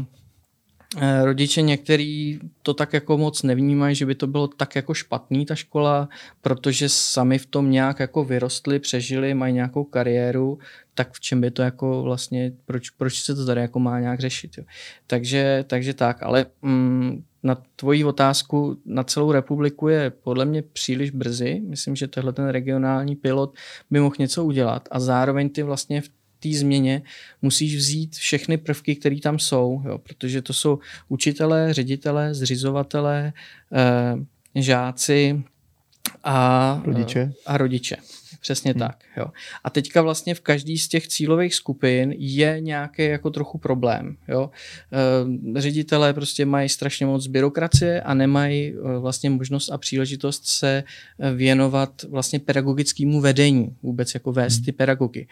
[0.97, 5.47] e, rodiče některý to tak jako moc nevnímají, že by to bylo tak jako špatný
[5.47, 6.09] ta škola,
[6.41, 10.59] protože sami v tom nějak jako vyrostli, přežili, mají nějakou kariéru,
[10.95, 14.21] tak v čem by to jako vlastně, proč, proč se to tady jako má nějak
[14.21, 14.59] řešit.
[14.59, 14.65] Jo.
[15.07, 21.11] Takže, takže tak, ale mm, na tvoji otázku na celou republiku je podle mě příliš
[21.11, 21.61] brzy.
[21.65, 23.55] Myslím, že tenhle ten regionální pilot
[23.91, 26.09] by mohl něco udělat a zároveň ty vlastně v
[26.41, 27.03] té změně
[27.43, 33.33] musíš vzít všechny prvky, které tam jsou, jo, protože to jsou učitelé, ředitelé, zřizovatelé,
[33.73, 35.43] eh, žáci
[36.25, 37.33] a rodiče.
[37.47, 37.97] A rodiče.
[38.41, 38.79] Přesně hmm.
[38.79, 39.05] tak.
[39.17, 39.27] Jo.
[39.65, 44.17] A teďka vlastně v každý z těch cílových skupin je nějaký jako trochu problém.
[44.29, 44.51] Jo.
[45.57, 50.85] E, ředitelé prostě mají strašně moc byrokracie a nemají e, vlastně možnost a příležitost se
[51.19, 54.65] e, věnovat vlastně pedagogickému vedení, vůbec jako vést hmm.
[54.65, 55.27] ty pedagogy.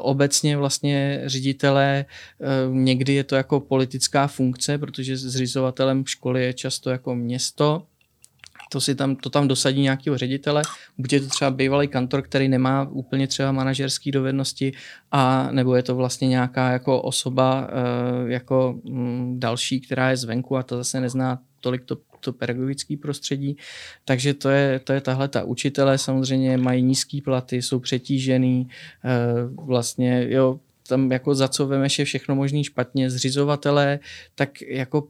[0.00, 2.04] Obecně vlastně ředitelé,
[2.70, 7.86] někdy je to jako politická funkce, protože zřizovatelem školy je často jako město,
[8.70, 10.62] to si tam, to tam dosadí nějakého ředitele,
[10.98, 14.72] buď je to třeba bývalý kantor, který nemá úplně třeba manažerské dovednosti,
[15.12, 20.56] a nebo je to vlastně nějaká jako osoba uh, jako mm, další, která je zvenku
[20.56, 23.56] a ta zase nezná tolik to, to pedagogické prostředí.
[24.04, 25.44] Takže to je, to je tahle ta.
[25.44, 28.68] Učitelé samozřejmě mají nízké platy, jsou přetížený,
[29.04, 29.10] eh,
[29.64, 33.98] vlastně jo, tam jako za co vemeš je všechno možný špatně, zřizovatelé,
[34.34, 35.08] tak jako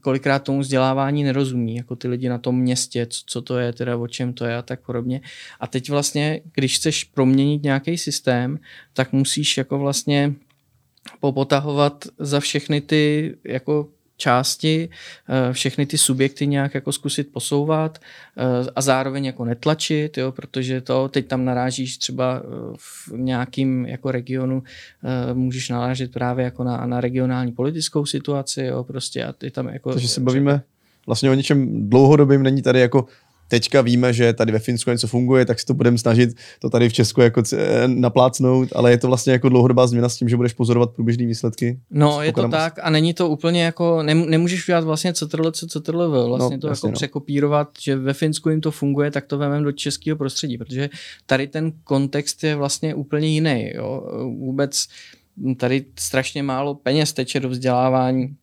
[0.00, 3.96] kolikrát tomu vzdělávání nerozumí, jako ty lidi na tom městě, co, co to je, teda
[3.96, 5.20] o čem to je a tak podobně.
[5.60, 8.58] A teď vlastně, když chceš proměnit nějaký systém,
[8.92, 10.34] tak musíš jako vlastně
[11.20, 13.88] popotahovat za všechny ty jako
[14.20, 14.88] části,
[15.28, 20.80] eh, všechny ty subjekty nějak jako zkusit posouvat eh, a zároveň jako netlačit, jo, protože
[20.80, 24.62] to teď tam narážíš třeba eh, v nějakým jako regionu,
[25.32, 29.92] můžeš narážet právě jako na, na regionální politickou situaci, jo, prostě a ty tam jako...
[29.92, 30.62] Takže se bavíme
[31.06, 33.06] vlastně o něčem dlouhodobým, není tady jako
[33.50, 36.88] teďka víme, že tady ve Finsku něco funguje, tak si to budeme snažit to tady
[36.88, 37.42] v Česku jako
[37.86, 41.80] naplácnout, ale je to vlastně jako dlouhodobá změna s tím, že budeš pozorovat průběžné výsledky.
[41.90, 45.80] No, je to tak a není to úplně jako, nemůžeš udělat vlastně co trle, co,
[45.80, 46.92] trle, vlastně no, to jasně, jako no.
[46.92, 50.90] překopírovat, že ve Finsku jim to funguje, tak to vememe do českého prostředí, protože
[51.26, 54.02] tady ten kontext je vlastně úplně jiný, jo.
[54.38, 54.86] Vůbec
[55.56, 58.36] tady strašně málo peněz teče do vzdělávání,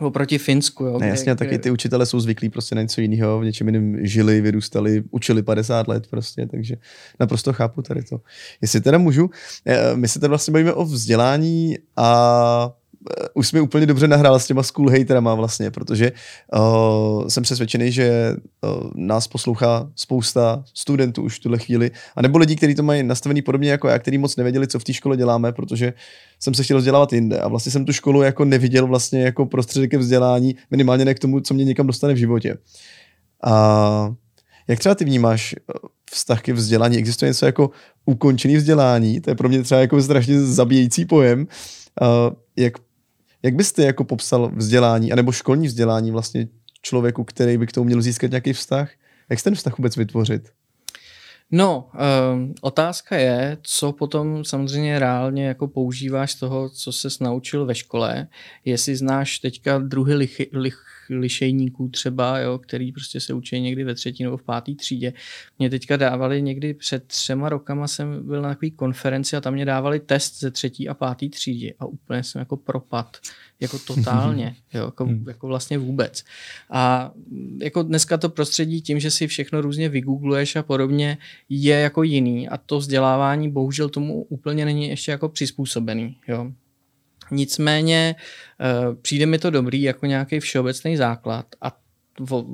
[0.00, 0.98] Oproti Finsku, jo.
[0.98, 4.06] Ne, jasně, kde, taky ty učitele jsou zvyklí prostě na něco jiného, v něčem jiném
[4.06, 6.76] žili, vyrůstali, učili 50 let prostě, takže
[7.20, 8.20] naprosto chápu tady to.
[8.62, 9.30] Jestli teda můžu,
[9.66, 14.38] eh, my se tady vlastně bavíme o vzdělání a Eh, už jsme úplně dobře nahrál
[14.38, 16.12] s těma school haterama vlastně, protože
[16.58, 22.38] uh, jsem přesvědčený, že uh, nás poslouchá spousta studentů už v tuhle chvíli, a nebo
[22.38, 25.16] lidi, kteří to mají nastavený podobně jako já, kteří moc nevěděli, co v té škole
[25.16, 25.92] děláme, protože
[26.40, 29.94] jsem se chtěl vzdělávat jinde a vlastně jsem tu školu jako neviděl vlastně jako prostředek
[29.94, 32.56] vzdělání, minimálně ne k tomu, co mě někam dostane v životě.
[33.44, 34.14] A
[34.68, 35.54] jak třeba ty vnímáš
[36.10, 36.96] vztah ke vzdělání?
[36.96, 37.70] Existuje něco jako
[38.06, 39.20] ukončený vzdělání?
[39.20, 41.46] To je pro mě třeba jako strašně zabíjející pojem.
[42.00, 42.72] Uh, jak
[43.42, 46.48] jak byste jako popsal vzdělání, anebo školní vzdělání vlastně
[46.82, 48.90] člověku, který by k tomu měl získat nějaký vztah?
[49.30, 50.50] Jak se ten vztah vůbec vytvořit?
[51.52, 51.90] No,
[52.34, 57.74] um, otázka je, co potom samozřejmě reálně jako používáš z toho, co ses naučil ve
[57.74, 58.26] škole.
[58.64, 63.94] Jestli znáš teďka druhy lich, lich, lišejníků třeba, jo, který prostě se učí někdy ve
[63.94, 65.12] třetí nebo v páté třídě.
[65.58, 69.64] Mě teďka dávali někdy před třema rokama jsem byl na takové konferenci a tam mě
[69.64, 73.16] dávali test ze třetí a páté třídy a úplně jsem jako propad,
[73.60, 75.24] jako totálně, jo, jako, hmm.
[75.28, 76.24] jako vlastně vůbec.
[76.70, 77.12] A
[77.58, 81.18] jako dneska to prostředí tím, že si všechno různě vygoogluješ a podobně,
[81.48, 86.52] je jako jiný a to vzdělávání bohužel tomu úplně není ještě jako přizpůsobený, jo.
[87.30, 88.16] Nicméně
[88.60, 91.76] eh, přijde mi to dobrý jako nějaký všeobecný základ a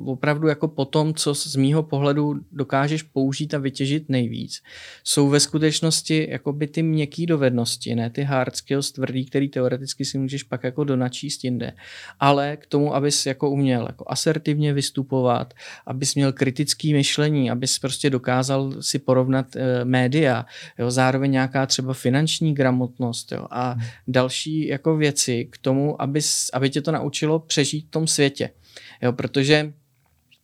[0.05, 4.61] opravdu jako po tom, co z mýho pohledu dokážeš použít a vytěžit nejvíc,
[5.03, 10.05] jsou ve skutečnosti jako by ty měkké dovednosti, ne ty hard skills tvrdý, který teoreticky
[10.05, 11.73] si můžeš pak jako donačíst jinde,
[12.19, 15.53] ale k tomu, abys jako uměl jako asertivně vystupovat,
[15.85, 20.45] abys měl kritický myšlení, abys prostě dokázal si porovnat e, média,
[20.79, 23.81] jo, zároveň nějaká třeba finanční gramotnost jo, a hmm.
[24.07, 28.49] další jako věci k tomu, abys, aby tě to naučilo přežít v tom světě.
[29.01, 29.73] Jo, protože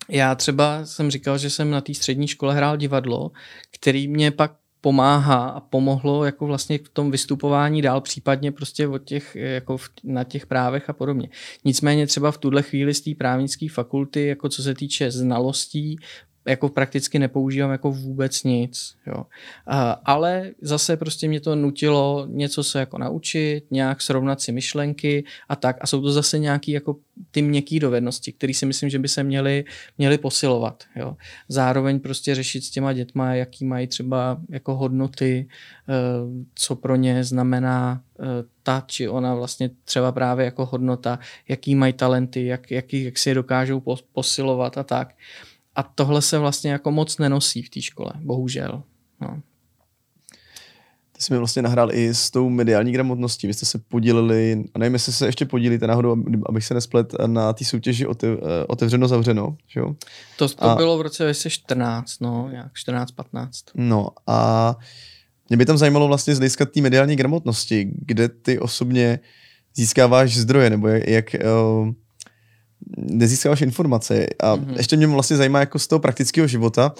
[0.09, 3.31] já třeba jsem říkal, že jsem na té střední škole hrál divadlo,
[3.71, 9.03] který mě pak pomáhá a pomohlo jako vlastně v tom vystupování dál, případně prostě od
[9.03, 11.29] těch, jako v, na těch právech a podobně.
[11.65, 15.97] Nicméně třeba v tuhle chvíli z té právnické fakulty, jako co se týče znalostí,
[16.45, 19.25] jako prakticky nepoužívám jako vůbec nic, jo.
[19.67, 25.23] A, ale zase prostě mě to nutilo něco se jako naučit, nějak srovnat si myšlenky
[25.49, 26.95] a tak a jsou to zase nějaký jako
[27.31, 29.65] ty měkké dovednosti, které si myslím, že by se měly,
[29.97, 31.17] měly posilovat, jo.
[31.47, 35.47] Zároveň prostě řešit s těma dětma, jaký mají třeba jako hodnoty,
[35.89, 35.93] eh,
[36.55, 38.23] co pro ně znamená eh,
[38.63, 43.29] ta či ona vlastně třeba právě jako hodnota, jaký mají talenty, jak, jak, jak si
[43.29, 43.81] je dokážou
[44.13, 45.15] posilovat a tak.
[45.75, 48.83] A tohle se vlastně jako moc nenosí v té škole, bohužel.
[49.21, 49.41] No.
[51.11, 53.47] Ty jsi mi vlastně nahrál i s tou mediální gramotností.
[53.47, 57.53] Vy jste se podíleli, a nevím, jestli se ještě podílíte náhodou, abych se nesplet, na
[57.53, 58.27] té soutěži eh,
[58.67, 59.57] otevřeno, zavřeno.
[59.67, 59.95] Že jo?
[60.37, 63.49] To, to a, bylo v roce 2014, no, jak 14-15.
[63.75, 64.75] No a
[65.49, 69.19] mě by tam zajímalo vlastně z hlediska té mediální gramotnosti, kde ty osobně
[69.75, 71.93] získáváš zdroje, nebo jak, jak uh,
[72.97, 74.25] nezískáváš informace.
[74.39, 74.77] A mm-hmm.
[74.77, 76.93] ještě mě vlastně zajímá jako z toho praktického života,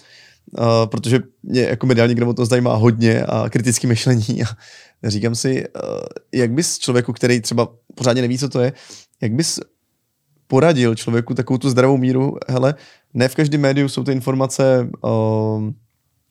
[0.59, 4.41] uh, protože mě jako mediální gramotnost zajímá hodně a kritické myšlení.
[5.03, 5.99] A říkám si, uh,
[6.33, 8.73] jak bys člověku, který třeba pořádně neví, co to je,
[9.21, 9.59] jak bys
[10.47, 12.75] poradil člověku takovou tu zdravou míru, hele,
[13.13, 15.69] ne v každém médiu jsou ty informace uh,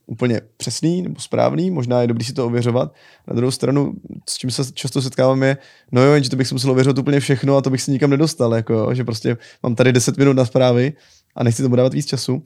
[0.06, 2.94] úplně přesný nebo správný, možná je dobrý si to ověřovat.
[3.28, 3.94] Na druhou stranu,
[4.28, 5.56] s čím se často setkávám je,
[5.92, 8.10] no jo, jenže to bych si musel ověřovat úplně všechno a to bych se nikam
[8.10, 10.92] nedostal, jako že prostě mám tady 10 minut na zprávy
[11.36, 12.42] a nechci tomu dávat víc času.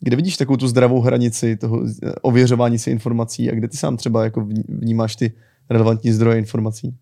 [0.00, 3.96] Kde vidíš takovou tu zdravou hranici toho eh, ověřování si informací a kde ty sám
[3.96, 5.32] třeba jako vnímáš ty
[5.70, 6.94] relevantní zdroje informací?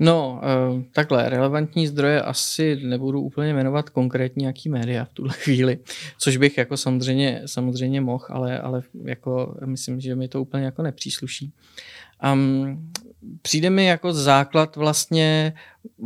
[0.00, 0.40] No,
[0.72, 5.78] uh, takhle, relevantní zdroje asi nebudu úplně jmenovat konkrétní nějaký média v tuhle chvíli,
[6.18, 10.82] což bych jako samozřejmě, samozřejmě mohl, ale, ale jako myslím, že mi to úplně jako
[10.82, 11.52] nepřísluší.
[12.32, 12.92] Um,
[13.42, 15.52] přijde mi jako základ vlastně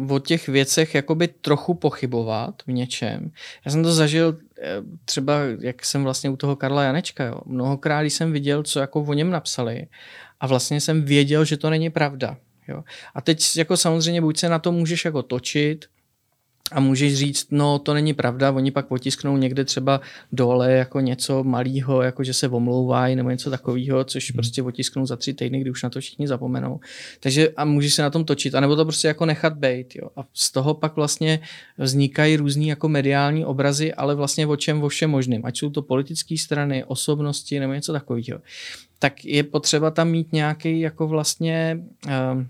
[0.08, 3.30] o těch věcech jakoby trochu pochybovat v něčem.
[3.64, 7.40] Já jsem to zažil eh, třeba, jak jsem vlastně u toho Karla Janečka, jo.
[7.46, 9.86] mnohokrát jsem viděl, co jako o něm napsali
[10.40, 12.36] a vlastně jsem věděl, že to není pravda.
[12.68, 12.84] Jo.
[13.14, 15.86] A teď jako samozřejmě buď se na to můžeš jako točit,
[16.72, 20.00] a můžeš říct, no to není pravda, oni pak potisknou někde třeba
[20.32, 24.36] dole jako něco malého, jako že se omlouvají nebo něco takového, což hmm.
[24.36, 26.80] prostě potisknou za tři týdny, kdy už na to všichni zapomenou.
[27.20, 29.96] Takže a můžeš se na tom točit, anebo to prostě jako nechat být.
[29.96, 30.08] Jo.
[30.16, 31.40] A z toho pak vlastně
[31.78, 35.40] vznikají různý jako mediální obrazy, ale vlastně o čem, o všem možným.
[35.44, 38.40] Ať jsou to politické strany, osobnosti nebo něco takového.
[38.98, 41.80] Tak je potřeba tam mít nějaký jako vlastně
[42.32, 42.48] um,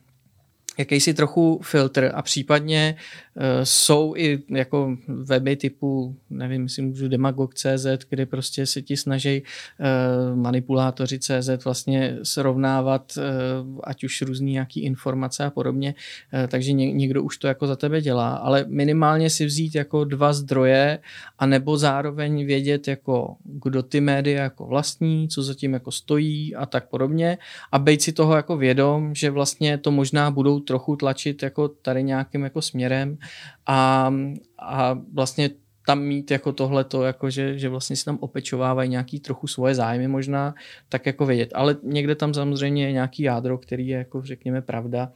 [0.79, 2.97] jakýsi trochu filtr a případně
[3.35, 9.43] uh, jsou i jako weby typu, nevím, myslím, můžu demagog.cz, kde prostě se ti snaží
[9.43, 15.95] uh, manipulátoři CZ vlastně srovnávat uh, ať už různý nějaký informace a podobně,
[16.35, 20.05] uh, takže ně, někdo už to jako za tebe dělá, ale minimálně si vzít jako
[20.05, 20.99] dva zdroje
[21.39, 26.67] a nebo zároveň vědět jako kdo ty média jako vlastní, co zatím jako stojí a
[26.67, 27.39] tak podobně.
[27.73, 32.03] A být si toho jako vědom, že vlastně to možná budou trochu tlačit jako tady
[32.03, 33.19] nějakým jako směrem
[33.67, 34.11] a,
[34.59, 35.51] a vlastně
[35.87, 40.09] tam mít jako tohleto, jako že, že vlastně si tam opečovávají nějaký trochu svoje zájmy
[40.09, 40.55] možná,
[40.89, 41.51] tak jako vědět.
[41.55, 45.13] Ale někde tam samozřejmě je nějaký jádro, který je jako řekněme pravda.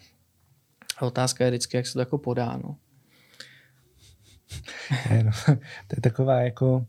[0.99, 2.57] A otázka je vždycky, jak se to jako podá.
[2.57, 2.77] No.
[5.25, 5.31] no,
[5.87, 6.87] to je taková jako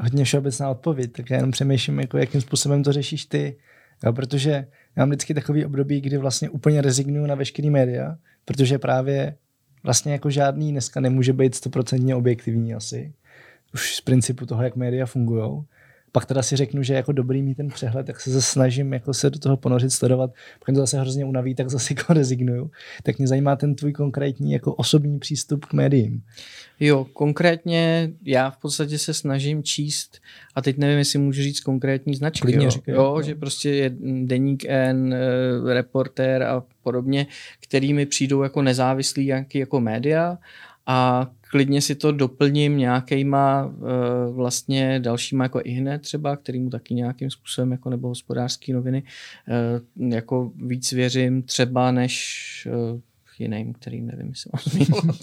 [0.00, 3.58] hodně všeobecná odpověď, tak já jenom přemýšlím, jako jakým způsobem to řešíš ty.
[4.04, 8.78] Jo, protože já mám vždycky takový období, kdy vlastně úplně rezignuju na veškerý média, protože
[8.78, 9.36] právě
[9.82, 13.12] vlastně jako žádný dneska nemůže být stoprocentně objektivní asi.
[13.74, 15.62] Už z principu toho, jak média fungují
[16.12, 19.30] pak teda si řeknu, že jako dobrý mít ten přehled, tak se snažím jako se
[19.30, 22.70] do toho ponořit, sledovat, pokud to zase hrozně unaví, tak zase jako rezignuju.
[23.02, 26.22] Tak mě zajímá ten tvůj konkrétní jako osobní přístup k médiím.
[26.80, 30.18] Jo, konkrétně já v podstatě se snažím číst,
[30.54, 33.70] a teď nevím, jestli můžu říct konkrétní značky, Klidně jo, říkaj, jo, jo, že prostě
[33.70, 33.90] je
[34.24, 37.26] Deník N, eh, Reporter a podobně,
[37.60, 40.38] který mi přijdou jako nezávislý nějaký jako média
[40.86, 46.94] a klidně si to doplním nějakýma uh, vlastně dalšíma jako i hned třeba, kterýmu taky
[46.94, 49.02] nějakým způsobem jako nebo hospodářské noviny
[49.98, 53.00] uh, jako víc věřím třeba než uh,
[53.38, 55.16] jiným, kterým nevím, jestli mám zmiňovat.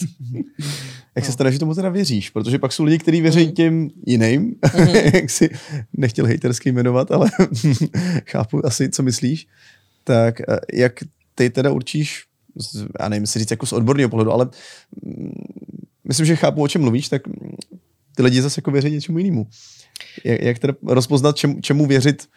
[1.16, 2.30] Jak se stane, že tomu teda věříš?
[2.30, 3.52] Protože pak jsou lidi, kteří věří mm.
[3.52, 5.16] těm jiným, mm-hmm.
[5.16, 5.50] jak si
[5.94, 7.32] nechtěl hejtersky jmenovat, ale
[8.30, 9.48] chápu asi, co myslíš.
[10.04, 10.42] Tak
[10.74, 10.94] jak
[11.36, 12.24] ty teda určíš,
[13.00, 14.50] já nevím, si říct jako z odborného pohledu, ale
[16.08, 17.22] myslím, že chápu, o čem mluvíš, tak
[18.16, 19.48] ty lidi zase jako věří něčemu jinému.
[20.24, 22.28] Jak, jak teda rozpoznat, čemu, čemu věřit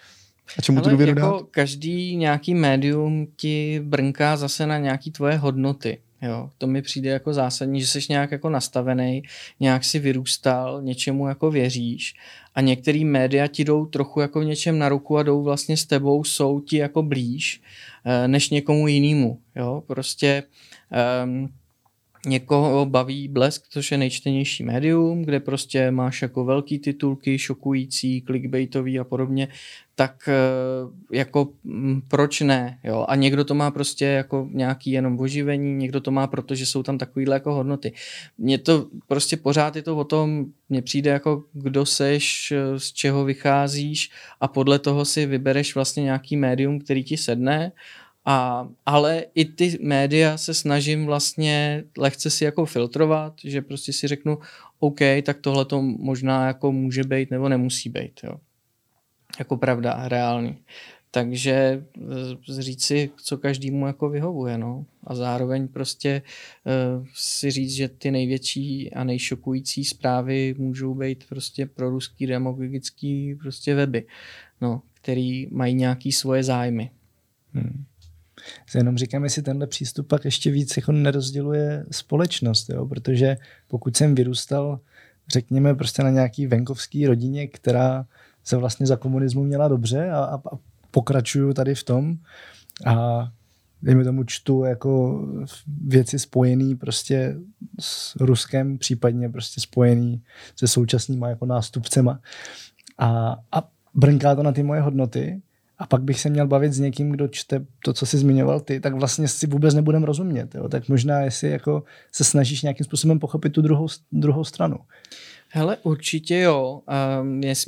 [0.59, 1.42] a čemu tu důvěru jako dát?
[1.50, 5.98] Každý nějaký médium ti brnká zase na nějaký tvoje hodnoty.
[6.22, 9.22] Jo, to mi přijde jako zásadní, že jsi nějak jako nastavený,
[9.61, 12.14] nějak si vyrůstal, něčemu jako věříš
[12.54, 15.85] a některý média ti jdou trochu jako v něčem na ruku a jdou vlastně s
[15.85, 17.61] tebou, jsou ti jako blíž
[18.04, 19.38] eh, než někomu jinému.
[19.57, 20.42] Jo, prostě
[21.24, 21.48] um,
[22.28, 28.98] Někoho baví Blesk, což je nejčtenější médium, kde prostě máš jako velký titulky, šokující, clickbaitový
[28.98, 29.48] a podobně,
[29.94, 33.04] tak eh, jako mm, proč ne, jo?
[33.08, 36.98] A někdo to má prostě jako nějaký jenom oživení, někdo to má, protože jsou tam
[36.98, 37.92] takovýhle jako hodnoty.
[38.38, 42.92] Mně to prostě pořád je to o tom, mně přijde jako kdo seš, eh, z
[42.92, 44.10] čeho vycházíš
[44.40, 47.72] a podle toho si vybereš vlastně nějaký médium, který ti sedne
[48.24, 54.09] a, ale i ty média se snažím vlastně lehce si jako filtrovat, že prostě si
[54.09, 54.38] řeknu,
[54.78, 58.35] OK, tak tohle to možná jako může být nebo nemusí být, jo.
[59.38, 60.59] Jako pravda reálný.
[61.11, 61.85] Takže
[62.59, 64.87] říct si, co každému jako vyhovuje, no.
[65.04, 66.22] A zároveň prostě
[66.98, 73.35] uh, si říct, že ty největší a nejšokující zprávy můžou být prostě pro ruský demagogický
[73.35, 74.07] prostě weby,
[74.61, 76.90] no, který mají nějaký svoje zájmy.
[77.52, 77.85] Hmm
[78.74, 82.86] jenom říkám, jestli tenhle přístup pak ještě víc jako nerozděluje společnost, jo?
[82.86, 83.36] protože
[83.68, 84.80] pokud jsem vyrůstal,
[85.28, 88.07] řekněme, prostě na nějaký venkovský rodině, která
[88.44, 90.57] se vlastně za komunismu měla dobře a, a
[90.90, 92.16] pokračuju tady v tom.
[92.86, 93.28] A
[93.82, 95.22] dejme tomu čtu jako
[95.86, 97.36] věci spojené prostě
[97.80, 100.22] s Ruskem, případně prostě spojený
[100.57, 102.20] se současnýma jako nástupcema.
[102.99, 105.42] A, a brnká to na ty moje hodnoty
[105.79, 108.81] a pak bych se měl bavit s někým, kdo čte to, co jsi zmiňoval ty,
[108.81, 110.55] tak vlastně si vůbec nebudem rozumět.
[110.55, 110.68] Jo?
[110.68, 114.76] Tak možná, jestli jako se snažíš nějakým způsobem pochopit tu druhou, druhou stranu.
[115.51, 116.82] Hele, určitě jo.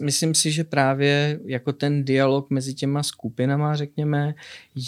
[0.01, 4.35] Myslím si, že právě jako ten dialog mezi těma skupinama, řekněme,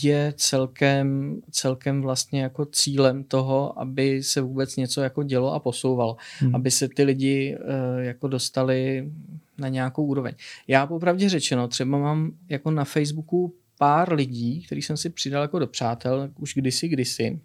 [0.03, 6.17] je celkem, celkem vlastně jako cílem toho, aby se vůbec něco jako dělo a posouvalo.
[6.39, 6.55] Hmm.
[6.55, 9.11] Aby se ty lidi uh, jako dostali
[9.59, 10.35] na nějakou úroveň.
[10.69, 15.59] Já popravdě řečeno, třeba mám jako na Facebooku pár lidí, který jsem si přidal jako
[15.59, 17.41] do přátel už kdysi, kdysi,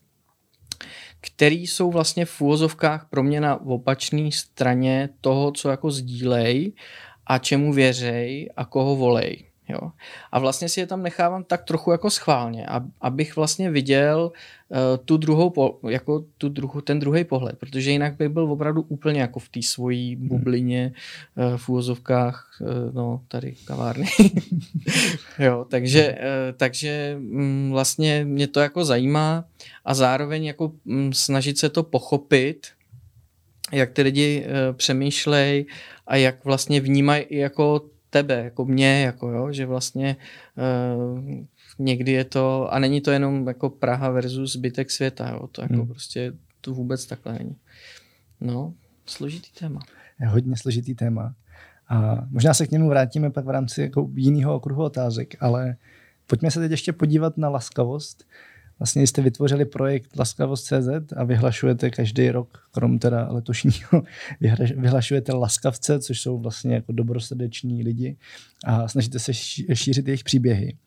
[1.22, 6.74] který jsou vlastně v úvozovkách pro mě na opačné straně toho, co jako sdílej
[7.26, 9.47] a čemu věřej a koho volej.
[9.70, 9.92] Jo.
[10.32, 12.68] A vlastně si je tam nechávám tak trochu jako schválně,
[13.02, 14.32] abych vlastně viděl
[14.70, 18.82] uh, tu druhou, po, jako tu druhu, ten druhý pohled, protože jinak bych byl opravdu
[18.82, 20.28] úplně jako v té svojí hmm.
[20.28, 20.94] bublině
[21.36, 24.08] uh, v úvozovkách, uh, no tady kavárny.
[25.40, 29.46] jo, takže, uh, takže um, vlastně mě to jako zajímá
[29.86, 32.68] a zároveň jako um, snažit se to pochopit,
[33.72, 35.66] jak ty lidi uh, přemýšlej
[36.08, 40.16] a jak vlastně vnímají jako tebe, jako mě, jako jo, že vlastně
[40.58, 41.22] uh,
[41.80, 45.74] někdy je to, a není to jenom jako Praha versus zbytek světa, jo, to jako
[45.74, 45.88] hmm.
[45.88, 47.56] prostě to vůbec takhle není.
[48.42, 48.74] No,
[49.06, 49.80] složitý téma.
[50.22, 51.36] Je hodně složitý téma.
[51.90, 55.76] A možná se k němu vrátíme pak v rámci jako jiného okruhu otázek, ale
[56.28, 58.24] pojďme se teď ještě podívat na laskavost.
[58.80, 64.04] Vlastně jste vytvořili projekt Laskavost.cz a vyhlašujete každý rok, krom teda letošního,
[64.78, 68.18] vyhlašujete laskavce, což jsou vlastně jako dobrosrdeční lidi
[68.66, 69.34] a snažíte se
[69.74, 70.78] šířit jejich příběhy.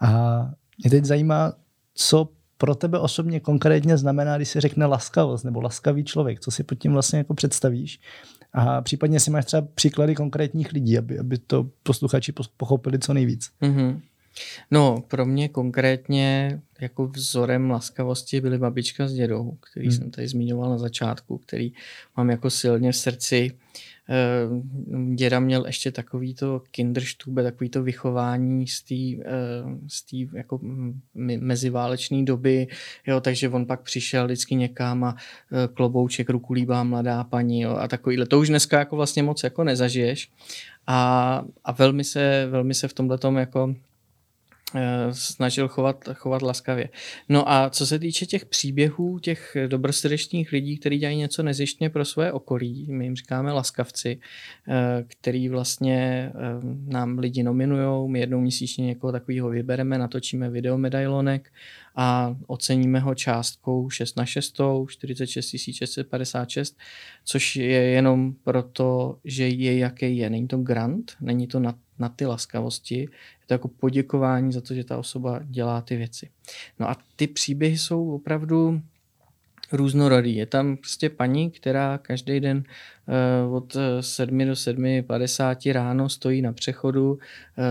[0.00, 0.40] A
[0.82, 1.52] mě teď zajímá,
[1.94, 2.28] co
[2.58, 6.74] pro tebe osobně konkrétně znamená, když se řekne laskavost nebo laskavý člověk, co si pod
[6.74, 8.00] tím vlastně jako představíš
[8.52, 13.50] a případně si máš třeba příklady konkrétních lidí, aby, aby to posluchači pochopili co nejvíc.
[13.62, 14.00] Mm-hmm.
[14.70, 19.96] No, pro mě konkrétně jako vzorem laskavosti byly babička s dědou, který hmm.
[19.96, 21.72] jsem tady zmiňoval na začátku, který
[22.16, 23.52] mám jako silně v srdci.
[24.08, 29.32] Eh, děda měl ještě takový to kinderstube, takový to vychování z té eh,
[29.88, 30.60] z tý jako
[31.14, 32.66] meziválečné doby,
[33.06, 37.76] jo, takže on pak přišel vždycky někam a eh, klobouček, ruku líbá mladá paní jo,
[37.76, 38.26] a takovýhle.
[38.26, 40.30] To už dneska jako vlastně moc jako nezažiješ
[40.86, 43.74] a, a velmi se, velmi se v tomhle jako
[45.10, 46.88] snažil chovat, chovat laskavě.
[47.28, 52.04] No a co se týče těch příběhů, těch dobrosrdečních lidí, kteří dělají něco nezištně pro
[52.04, 54.20] své okolí, my jim říkáme laskavci,
[54.68, 56.40] eh, který vlastně eh,
[56.86, 61.52] nám lidi nominují, my jednou měsíčně někoho takového vybereme, natočíme videomedailonek
[61.94, 66.78] a oceníme ho částkou 6 na 6, 46 656,
[67.24, 70.30] což je jenom proto, že je jaký je.
[70.30, 74.74] Není to grant, není to na, na ty laskavosti, je to jako poděkování za to,
[74.74, 76.30] že ta osoba dělá ty věci.
[76.78, 78.82] No a ty příběhy jsou opravdu
[79.74, 80.36] různorodý.
[80.36, 82.64] Je tam prostě paní, která každý den
[83.46, 87.18] uh, od 7 do 7.50 ráno stojí na přechodu uh,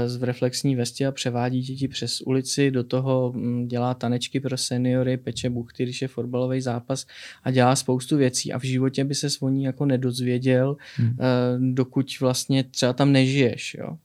[0.06, 5.18] z reflexní vesti a převádí děti přes ulici, do toho um, dělá tanečky pro seniory,
[5.18, 7.06] peče buchty, když je fotbalový zápas
[7.44, 11.18] a dělá spoustu věcí a v životě by se svoní jako nedozvěděl, hmm.
[11.76, 13.76] dokud vlastně třeba tam nežiješ.
[13.80, 13.98] Jo.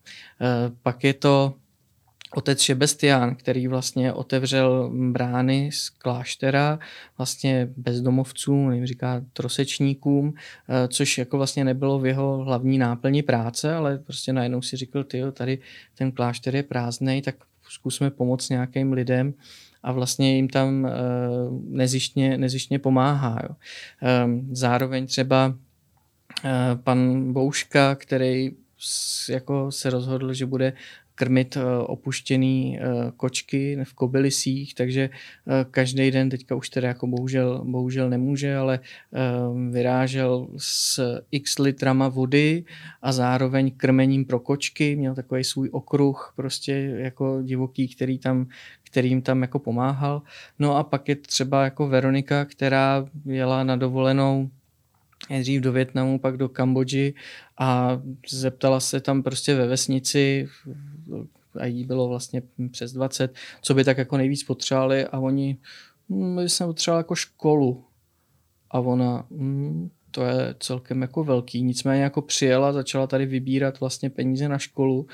[0.83, 1.55] Pak je to
[2.35, 6.79] otec Šebestián, který vlastně otevřel brány z kláštera
[7.19, 13.75] vlastně bezdomovcům, jim říká trosečníkům, eh, což jako vlastně nebylo v jeho hlavní náplni práce,
[13.75, 15.59] ale prostě najednou si říkal, ty tady
[15.95, 17.35] ten klášter je prázdný, tak
[17.69, 19.35] zkusme pomoct nějakým lidem
[19.83, 20.91] a vlastně jim tam uh,
[21.69, 23.39] nezištně, nezištně pomáhá.
[23.43, 23.57] Jo.
[24.25, 28.51] Um, zároveň třeba uh, pan Bouška, který
[29.29, 30.73] jako se rozhodl, že bude
[31.19, 37.07] krmit eh, opuštěný eh, kočky v kobylisích, takže eh, každý den teďka už teda jako
[37.07, 38.81] bohužel, bohužel nemůže, ale
[39.71, 41.01] vyrážel s
[41.31, 42.65] x litrama vody
[43.03, 48.47] a zároveň krmením pro kočky, měl takový svůj okruh prostě jako divoký, který tam,
[48.85, 50.23] kterým tam jako pomáhal.
[50.59, 54.51] No a pak je třeba jako Veronika, která jela na dovolenou
[55.31, 57.15] nejdřív do Větnamu, pak do Kambodži
[57.59, 60.49] a zeptala se tam prostě ve vesnici
[61.59, 65.57] a jí bylo vlastně přes 20, co by tak jako nejvíc potřebovali a oni,
[66.09, 67.85] hm, my jsme potřebovali jako školu.
[68.71, 71.63] A ona, hm, to je celkem jako velký.
[71.63, 75.07] Nicméně jako přijela, začala tady vybírat vlastně peníze na školu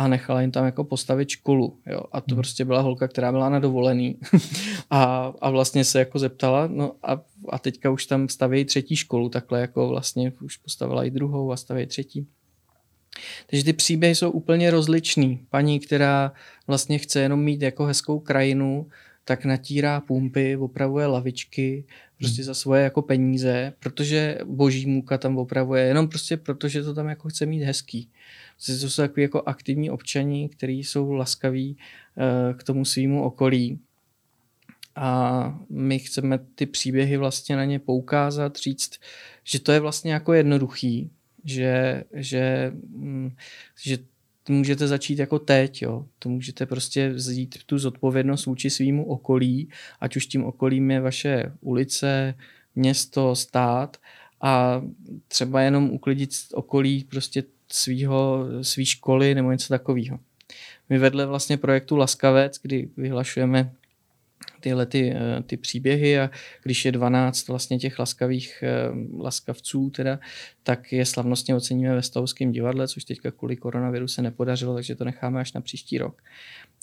[0.00, 1.78] a nechala jim tam jako postavit školu.
[1.86, 2.00] Jo?
[2.12, 2.36] A to hmm.
[2.36, 4.18] prostě byla holka, která byla na dovolený
[4.90, 9.28] a, a vlastně se jako zeptala, no a, a teďka už tam staví třetí školu,
[9.28, 12.26] takhle jako vlastně už postavila i druhou a staví třetí.
[13.46, 15.40] Takže ty příběhy jsou úplně rozličný.
[15.50, 16.32] Paní, která
[16.66, 18.86] vlastně chce jenom mít jako hezkou krajinu,
[19.24, 21.84] tak natírá pumpy, opravuje lavičky,
[22.18, 22.46] prostě hmm.
[22.46, 27.28] za svoje jako peníze, protože boží můka tam opravuje, jenom prostě protože to tam jako
[27.28, 28.10] chce mít hezký.
[28.66, 33.78] Prostě to jsou takový jako aktivní občani, kteří jsou laskaví uh, k tomu svýmu okolí.
[34.96, 38.90] A my chceme ty příběhy vlastně na ně poukázat, říct,
[39.44, 41.10] že to je vlastně jako jednoduchý,
[41.44, 43.30] že, že, mm,
[43.82, 43.98] že
[44.48, 46.06] můžete začít jako teď, jo.
[46.18, 49.68] To můžete prostě vzít tu zodpovědnost vůči svýmu okolí,
[50.00, 52.34] ať už tím okolím je vaše ulice,
[52.74, 53.96] město, stát
[54.40, 54.82] a
[55.28, 57.42] třeba jenom uklidit okolí prostě
[57.72, 60.18] svýho, svý školy nebo něco takového.
[60.88, 63.72] My vedle vlastně projektu Laskavec, kdy vyhlašujeme
[64.60, 66.30] tyhle ty, eh, ty příběhy a
[66.62, 68.68] když je 12 vlastně těch laskavých eh,
[69.18, 70.20] laskavců teda,
[70.62, 75.04] tak je slavnostně oceníme ve Stavovském divadle, což teďka kvůli koronaviru se nepodařilo, takže to
[75.04, 76.22] necháme až na příští rok.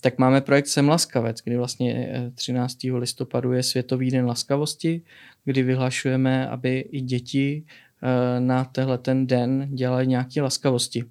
[0.00, 2.88] Tak máme projekt Sem laskavec, kdy vlastně 13.
[2.88, 5.02] Eh, listopadu je Světový den laskavosti,
[5.44, 7.64] kdy vyhlašujeme, aby i děti
[8.38, 11.04] na tenhle ten den dělali nějaké laskavosti.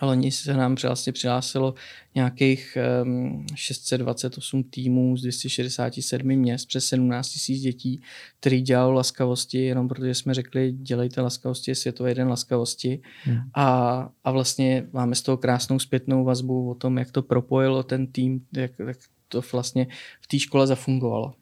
[0.00, 1.74] Ale loni se nám vlastně přihlásilo
[2.14, 8.00] nějakých um, 628 týmů z 267 měst, přes 17 tisíc dětí,
[8.40, 13.00] který dělal laskavosti, jenom protože jsme řekli, dělejte laskavosti, je světový den laskavosti.
[13.22, 13.38] Hmm.
[13.54, 18.06] A, a vlastně máme z toho krásnou zpětnou vazbu o tom, jak to propojilo ten
[18.06, 19.86] tým, jak, jak to vlastně
[20.20, 21.34] v té škole zafungovalo.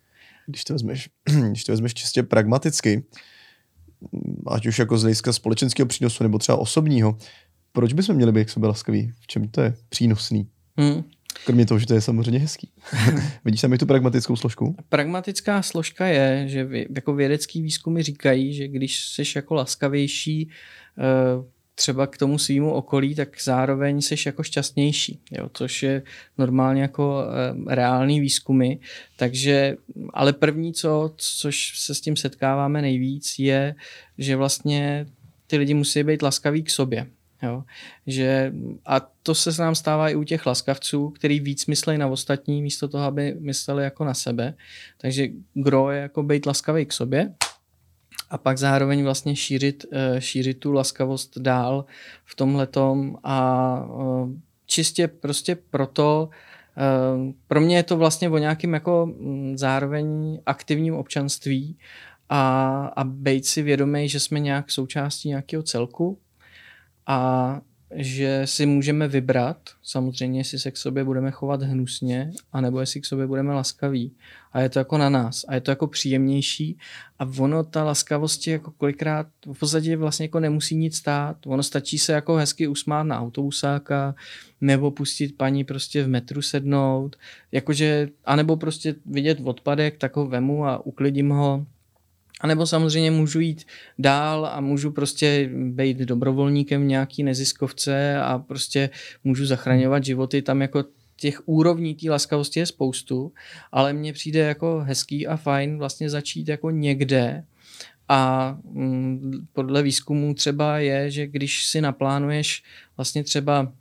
[0.46, 1.08] Když to vezmeš,
[1.48, 3.04] když to vezmeš čistě pragmaticky,
[4.46, 7.18] ať už jako z hlediska společenského přínosu nebo třeba osobního,
[7.72, 9.12] proč bychom měli být k sobě laskaví?
[9.20, 10.48] V čem to je přínosný?
[10.76, 11.04] Hmm.
[11.46, 12.68] Kromě toho, že to je samozřejmě hezký.
[13.44, 14.76] Vidíš tam i tu pragmatickou složku?
[14.88, 20.50] Pragmatická složka je, že jako vědecký výzkumy říkají, že když jsi jako laskavější
[20.98, 26.02] eh, třeba k tomu svýmu okolí, tak zároveň jsi jako šťastnější, jo, což je
[26.38, 27.24] normálně jako
[27.68, 28.74] e, reální výzkumy.
[29.16, 29.76] Takže,
[30.14, 33.74] ale první, co, což se s tím setkáváme nejvíc, je,
[34.18, 35.06] že vlastně
[35.46, 37.06] ty lidi musí být laskaví k sobě.
[37.42, 37.64] Jo?
[38.06, 38.52] Že,
[38.86, 42.88] a to se nám stává i u těch laskavců, který víc myslí na ostatní, místo
[42.88, 44.54] toho, aby mysleli jako na sebe.
[44.98, 47.34] Takže gro je jako být laskavý k sobě
[48.34, 51.84] a pak zároveň vlastně šířit, eh, šířit tu laskavost dál
[52.24, 56.28] v tomhletom a eh, čistě prostě proto,
[56.76, 61.78] eh, pro mě je to vlastně o nějakým jako mm, zároveň aktivním občanství
[62.28, 66.18] a, a být si vědomý, že jsme nějak součástí nějakého celku
[67.06, 67.60] a
[67.94, 73.06] že si můžeme vybrat, samozřejmě, jestli se k sobě budeme chovat hnusně, anebo jestli k
[73.06, 74.12] sobě budeme laskaví.
[74.52, 75.44] A je to jako na nás.
[75.48, 76.78] A je to jako příjemnější.
[77.18, 81.36] A ono, ta laskavost je jako kolikrát v podstatě vlastně jako nemusí nic stát.
[81.46, 84.14] Ono stačí se jako hezky usmát na autobusáka,
[84.60, 87.16] nebo pustit paní prostě v metru sednout,
[87.52, 91.66] jakože, anebo prostě vidět odpadek, tak ho vemu a uklidím ho,
[92.40, 93.66] a nebo samozřejmě můžu jít
[93.98, 98.90] dál a můžu prostě být dobrovolníkem v nějaký neziskovce a prostě
[99.24, 100.42] můžu zachraňovat životy.
[100.42, 100.84] Tam jako
[101.16, 103.32] těch úrovní té laskavosti je spoustu,
[103.72, 107.44] ale mně přijde jako hezký a fajn vlastně začít jako někde
[108.08, 112.62] a mm, podle výzkumů třeba je, že když si naplánuješ
[112.96, 113.72] vlastně třeba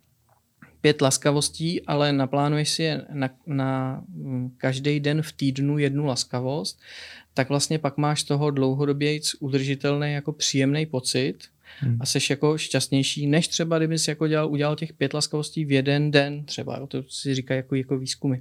[0.83, 6.81] pět laskavostí, ale naplánuješ si je na, na mm, každý den v týdnu jednu laskavost,
[7.33, 11.35] tak vlastně pak máš z toho dlouhodobě udržitelný jako příjemný pocit
[11.79, 11.97] hmm.
[11.99, 15.71] a seš jako šťastnější, než třeba kdyby jsi jako dělal, udělal těch pět laskavostí v
[15.71, 18.37] jeden den třeba, jo, to si říká jako, jako výzkumy.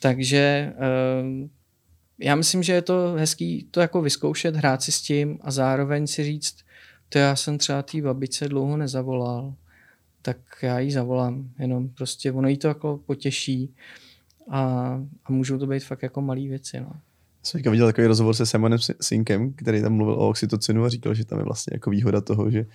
[0.00, 1.48] Takže uh,
[2.18, 6.06] já myslím, že je to hezký to jako vyzkoušet, hrát si s tím a zároveň
[6.06, 6.56] si říct,
[7.08, 9.54] to já jsem třeba té babice dlouho nezavolal,
[10.22, 13.74] tak já jí zavolám, jenom prostě ono jí to jako potěší
[14.50, 14.60] a,
[15.24, 16.80] a můžou to být fakt jako malé věci.
[16.80, 16.92] No
[17.42, 21.24] jsem viděl takový rozhovor se Simonem Sinkem, který tam mluvil o oxytocinu a říkal, že
[21.24, 22.66] tam je vlastně jako výhoda toho, že,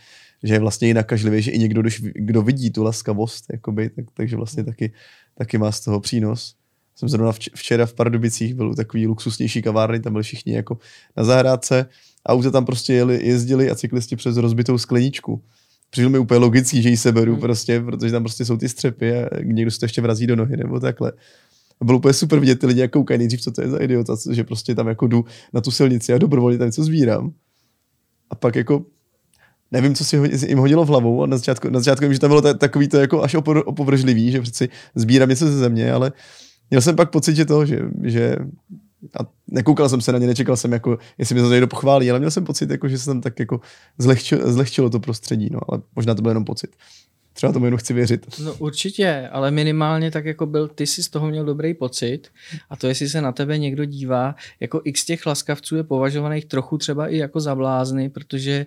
[0.43, 4.05] že je vlastně i nakažlivý, že i někdo, když, kdo vidí tu laskavost, jakoby, tak,
[4.13, 4.93] takže vlastně taky,
[5.37, 6.55] taky má z toho přínos.
[6.95, 10.77] Jsem zrovna včera v Pardubicích byl u takový luxusnější kavárny, tam byli všichni jako
[11.17, 11.85] na zahrádce,
[12.25, 15.43] auta tam prostě jeli, jezdili a cyklisti přes rozbitou skleničku.
[15.95, 17.41] Přišlo mi úplně logický, že ji seberu hmm.
[17.41, 20.57] prostě, protože tam prostě jsou ty střepy a někdo se to ještě vrazí do nohy
[20.57, 21.11] nebo takhle.
[21.81, 24.15] A bylo úplně super vidět ty lidi, jak koukají nejdřív, co to je za idiota,
[24.31, 27.33] že prostě tam jako jdu na tu silnici a dobrovolně tam něco sbírám.
[28.29, 28.85] a pak jako
[29.71, 30.17] nevím, co si
[30.47, 32.97] jim hodilo v hlavu a na začátku, na začátku jim, že to bylo takový to
[32.97, 33.35] jako až
[33.65, 36.11] opovržlivý, že přeci sbírám něco ze země, ale
[36.69, 38.35] měl jsem pak pocit, že to, že, že
[39.19, 42.19] a nekoukal jsem se na ně, nečekal jsem, jako, jestli mi to někdo pochválí, ale
[42.19, 43.61] měl jsem pocit, jako, že se tam tak jako
[43.97, 46.75] zlehčilo, zlehčilo to prostředí, no, ale možná to byl jenom pocit.
[47.35, 48.39] Třeba tomu jenom chci věřit.
[48.39, 52.27] No určitě, ale minimálně tak jako byl, ty si z toho měl dobrý pocit
[52.69, 56.77] a to, jestli se na tebe někdo dívá, jako x těch laskavců je považovaných trochu
[56.77, 58.65] třeba i jako za blázny, protože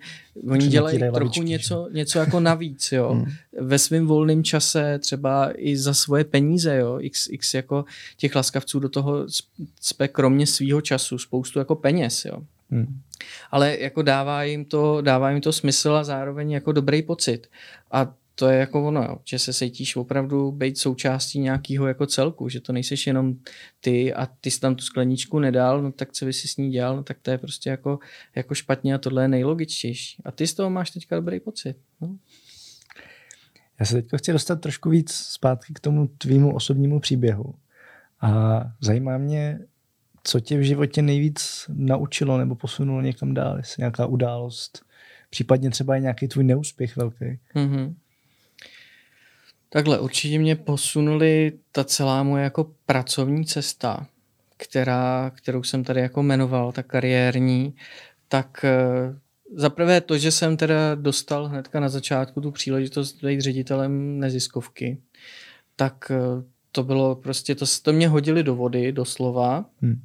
[0.50, 3.08] oni Při dělají trochu lavičky, něco, něco jako navíc, jo.
[3.12, 3.24] Hmm.
[3.60, 6.98] Ve svém volném čase třeba i za svoje peníze, jo.
[7.00, 7.84] X, x jako
[8.16, 9.26] těch laskavců do toho
[9.80, 12.42] spe kromě svýho času spoustu jako peněz, jo.
[12.70, 13.00] Hmm.
[13.50, 17.46] Ale jako dává jim, to, dává jim to smysl a zároveň jako dobrý pocit.
[17.90, 22.48] A to je jako ono, jo, že se cítíš opravdu být součástí nějakého jako celku,
[22.48, 23.34] že to nejseš jenom
[23.80, 26.70] ty a ty jsi tam tu skleničku nedal, no tak co by si s ní
[26.70, 27.98] dělal, no tak to je prostě jako,
[28.34, 30.22] jako špatně a tohle je nejlogičtější.
[30.24, 31.76] A ty z toho máš teďka dobrý pocit.
[32.00, 32.16] No.
[33.80, 37.54] Já se teď chci dostat trošku víc zpátky k tomu tvýmu osobnímu příběhu.
[38.20, 39.58] A zajímá mě,
[40.22, 44.84] co tě v životě nejvíc naučilo nebo posunulo někam dál, jestli nějaká událost,
[45.30, 47.38] případně třeba i nějaký tvůj neúspěch velký.
[47.54, 47.94] Mm-hmm.
[49.70, 54.06] Takhle, určitě mě posunuli ta celá moje jako pracovní cesta,
[54.56, 57.74] která, kterou jsem tady jako jmenoval, ta kariérní,
[58.28, 59.18] tak eh,
[59.54, 64.98] za prvé to, že jsem teda dostal hnedka na začátku tu příležitost být ředitelem neziskovky,
[65.76, 69.64] tak eh, to bylo prostě, to, to mě hodili do vody, doslova.
[69.82, 70.02] Hmm.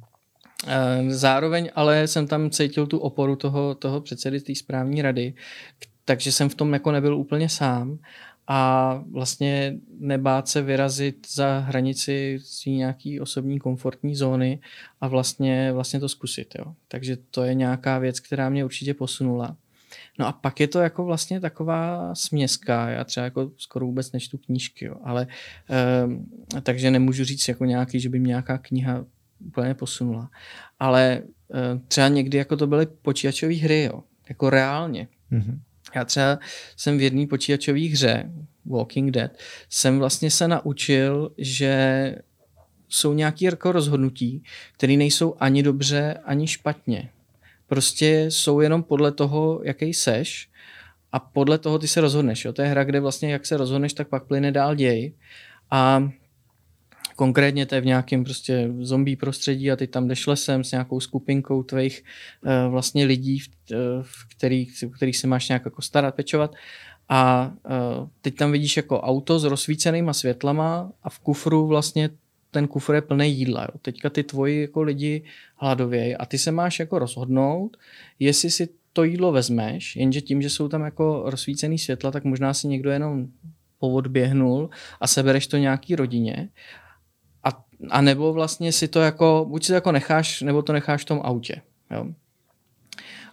[0.66, 5.34] Eh, zároveň ale jsem tam cítil tu oporu toho, toho předsedy té správní rady,
[6.04, 7.98] takže jsem v tom jako nebyl úplně sám
[8.46, 14.60] a vlastně nebát se vyrazit za hranici nějaký osobní komfortní zóny
[15.00, 16.54] a vlastně, vlastně to zkusit.
[16.58, 16.74] Jo.
[16.88, 19.56] Takže to je nějaká věc, která mě určitě posunula.
[20.18, 24.38] No a pak je to jako vlastně taková směska, já třeba jako skoro vůbec nečtu
[24.38, 25.26] knížky, jo, ale
[26.56, 29.04] e, takže nemůžu říct jako nějaký, že by mě nějaká kniha
[29.46, 30.30] úplně posunula.
[30.78, 31.22] Ale e,
[31.88, 35.08] třeba někdy jako to byly počítačové hry, jo, jako reálně.
[35.32, 35.58] Mm-hmm.
[35.94, 36.38] Já třeba
[36.76, 38.30] jsem v jedné počítačové hře,
[38.66, 39.30] Walking Dead,
[39.68, 42.16] jsem vlastně se naučil, že
[42.88, 44.42] jsou nějaké jako rozhodnutí,
[44.72, 47.10] které nejsou ani dobře, ani špatně.
[47.66, 50.48] Prostě jsou jenom podle toho, jaký seš
[51.12, 52.44] a podle toho ty se rozhodneš.
[52.44, 52.52] Jo?
[52.52, 55.12] To je hra, kde vlastně jak se rozhodneš, tak pak plyne dál děj.
[55.70, 56.08] A
[57.16, 61.00] Konkrétně to je v nějakém prostě zombie prostředí a ty tam jdeš lesem s nějakou
[61.00, 62.04] skupinkou tvých
[62.42, 66.54] uh, vlastně lidí, v, uh, v který, v kterých se máš nějak jako starat, pečovat.
[67.08, 67.52] A
[68.00, 72.10] uh, teď tam vidíš jako auto s rozsvícenýma světlama a v kufru vlastně
[72.50, 73.62] ten kufr je plný jídla.
[73.62, 73.78] Jo.
[73.82, 75.22] Teďka ty tvoji jako lidi
[75.56, 77.76] hladovějí a ty se máš jako rozhodnout,
[78.18, 82.54] jestli si to jídlo vezmeš, jenže tím, že jsou tam jako rozsvícený světla, tak možná
[82.54, 83.26] si někdo jenom
[83.78, 86.48] povodběhnul a sebereš to nějaký rodině
[87.90, 91.04] a nebo vlastně si to jako, buď si to jako necháš, nebo to necháš v
[91.04, 91.62] tom autě.
[91.90, 92.06] Jo?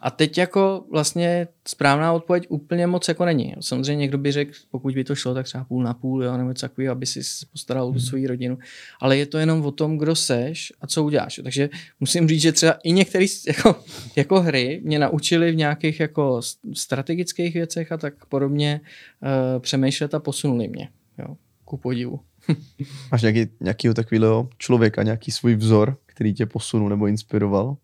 [0.01, 3.55] A teď jako vlastně správná odpověď úplně moc jako není.
[3.59, 6.49] Samozřejmě někdo by řekl, pokud by to šlo, tak třeba půl na půl, jo, nebo
[6.49, 7.19] něco takového, aby si
[7.51, 7.99] postaral o hmm.
[7.99, 8.57] svou rodinu.
[8.99, 11.39] Ale je to jenom o tom, kdo seš a co uděláš.
[11.43, 13.75] Takže musím říct, že třeba i některé jako,
[14.15, 16.41] jako hry mě naučily v nějakých jako
[16.73, 18.81] strategických věcech a tak podobně
[19.21, 20.89] uh, přemýšlet a posunuli mě.
[21.19, 21.35] Jo,
[21.65, 22.19] ku podivu.
[23.11, 27.77] Máš nějaký, nějakýho takového člověka, nějaký svůj vzor, který tě posunul nebo inspiroval?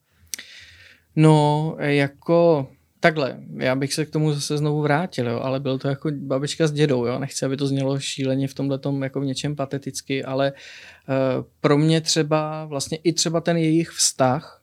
[1.16, 2.68] No, jako
[3.00, 6.68] takhle, já bych se k tomu zase znovu vrátil, jo, ale byl to jako babička
[6.68, 10.54] s dědou, jo, nechci, aby to znělo šíleně v tomhle jako v něčem pateticky, ale
[10.54, 14.62] uh, pro mě třeba vlastně i třeba ten jejich vztah,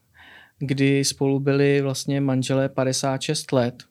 [0.59, 3.82] kdy spolu byli vlastně manželé 56 let,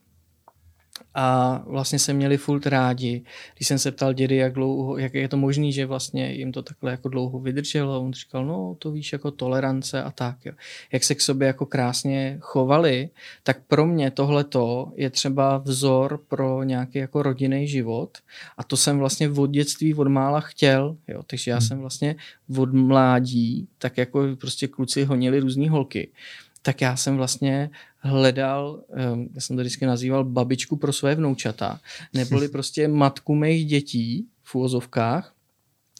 [1.15, 3.23] a vlastně se měli furt rádi.
[3.55, 6.61] Když jsem se ptal dědy, jak, dlouho, jak je to možné, že vlastně jim to
[6.61, 10.45] takhle jako dlouho vydrželo, on říkal, no to víš, jako tolerance a tak.
[10.45, 10.53] Jo.
[10.91, 13.09] Jak se k sobě jako krásně chovali,
[13.43, 18.17] tak pro mě tohleto je třeba vzor pro nějaký jako rodinný život
[18.57, 21.23] a to jsem vlastně od dětství od mála chtěl, jo.
[21.27, 21.67] takže já hmm.
[21.67, 22.15] jsem vlastně
[22.57, 26.09] od mládí, tak jako prostě kluci honili různé holky,
[26.61, 27.69] tak já jsem vlastně
[28.03, 31.79] hledal, ehm, já jsem to vždycky nazýval babičku pro své vnoučata,
[32.13, 35.33] neboli prostě matku mých dětí v úvozovkách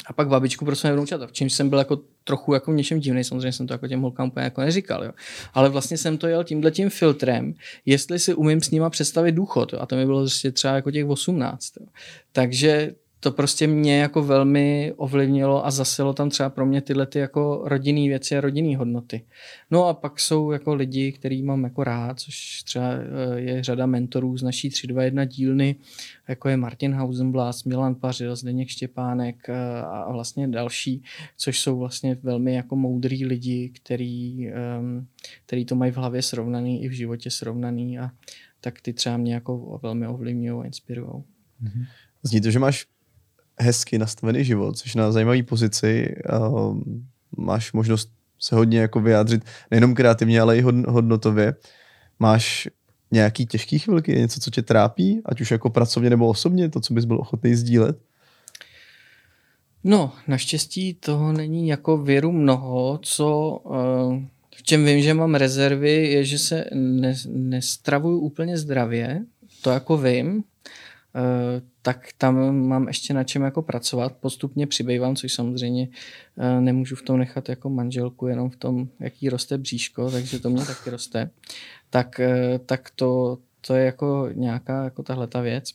[0.08, 2.99] a pak babičku pro své vnoučata, v čemž jsem byl jako trochu jako v něčem
[2.99, 5.12] divný, samozřejmě jsem to jako těm holkám úplně jako neříkal, jo.
[5.54, 7.54] ale vlastně jsem to jel tímhle tím filtrem,
[7.86, 9.80] jestli si umím s nima představit důchod, jo.
[9.80, 11.74] a to mi bylo prostě třeba jako těch 18.
[11.80, 11.86] Jo.
[12.32, 17.20] Takže to prostě mě jako velmi ovlivnilo a zasilo tam třeba pro mě tyhle ty
[17.20, 19.26] jako rodinné věci a rodinné hodnoty.
[19.72, 23.86] No a pak jsou jako lidi, který mám jako rád, což třeba eh, je řada
[23.86, 25.76] mentorů z naší 321 dílny,
[26.28, 31.04] jako je Martin Hausenblas, Milan Pařil, Zdeněk Štěpánek eh, a vlastně další,
[31.38, 35.08] což jsou vlastně velmi jako moudrý lidi, který, ehm,
[35.46, 38.12] který to mají v hlavě srovnaný i v životě srovnaný a
[38.62, 41.08] tak ty třeba mě jako velmi ovlivňují a inspirují.
[41.08, 41.86] Mm-hmm.
[42.24, 42.93] Zní to, že máš
[43.60, 46.16] hezky nastavený život, což na zajímavé pozici.
[46.49, 46.78] Uh,
[47.38, 51.56] máš možnost se hodně jako vyjádřit nejenom kreativně, ale i hodnotově.
[52.20, 52.68] Máš
[53.12, 56.93] nějaký těžký chvilky, něco, co tě trápí, ať už jako pracovně nebo osobně, to, co
[56.93, 57.97] bys byl ochotný sdílet?
[59.84, 64.24] No, naštěstí toho není jako věru mnoho, co uh,
[64.56, 69.22] v čem vím, že mám rezervy, je, že se ne, nestravuju úplně zdravě,
[69.62, 70.53] to jako vím, Eh,
[71.82, 74.16] tak tam mám ještě na čem jako pracovat.
[74.20, 75.88] Postupně přibývám, což samozřejmě
[76.38, 80.49] eh, nemůžu v tom nechat jako manželku, jenom v tom, jaký roste bříško, takže to
[80.49, 81.30] mě taky roste.
[81.89, 85.74] Tak, eh, tak to, to je jako nějaká jako tahle ta věc.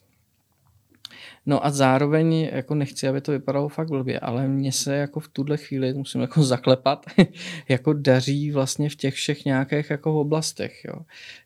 [1.47, 5.28] No a zároveň jako nechci, aby to vypadalo fakt blbě, ale mně se jako v
[5.28, 7.07] tuhle chvíli, musím jako zaklepat,
[7.68, 10.84] jako daří vlastně v těch všech nějakých jako oblastech.
[10.84, 10.95] Jo.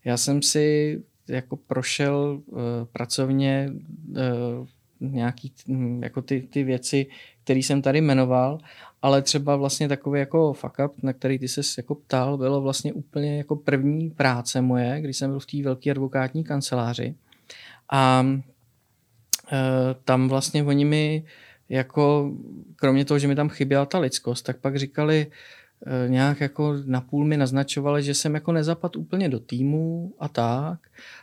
[0.04, 0.98] Já jsem si
[1.34, 2.58] jako prošel uh,
[2.92, 4.66] pracovně uh,
[5.00, 7.06] nějaký hm, jako ty, ty věci,
[7.44, 8.58] které jsem tady jmenoval,
[9.02, 12.92] ale třeba vlastně takový jako fuck up, na který ty se jako ptal, bylo vlastně
[12.92, 17.14] úplně jako první práce moje, když jsem byl v té velké advokátní kanceláři.
[17.90, 18.38] A uh,
[20.04, 21.24] tam vlastně oni mi
[21.68, 22.32] jako,
[22.76, 25.26] kromě toho, že mi tam chyběla ta lidskost, tak pak říkali,
[26.08, 30.80] nějak jako napůl mi naznačovali, že jsem jako nezapad úplně do týmu a tak.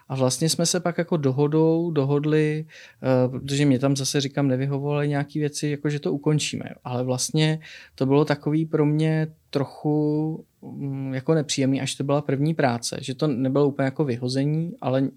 [0.09, 5.07] A vlastně jsme se pak jako dohodou dohodli, eh, protože mě tam zase říkám nevyhovovaly
[5.07, 6.65] nějaké věci, jako že to ukončíme.
[6.83, 7.59] Ale vlastně
[7.95, 13.15] to bylo takový pro mě trochu mm, jako nepříjemný, až to byla první práce, že
[13.15, 15.09] to nebylo úplně jako vyhození, ale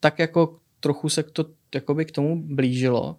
[0.00, 3.16] tak jako trochu se to jakoby k tomu blížilo.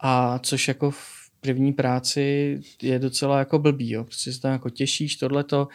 [0.00, 4.04] A což jako v první práci je docela jako blbý, jo.
[4.04, 5.68] Prostě se tam jako těšíš, tohleto,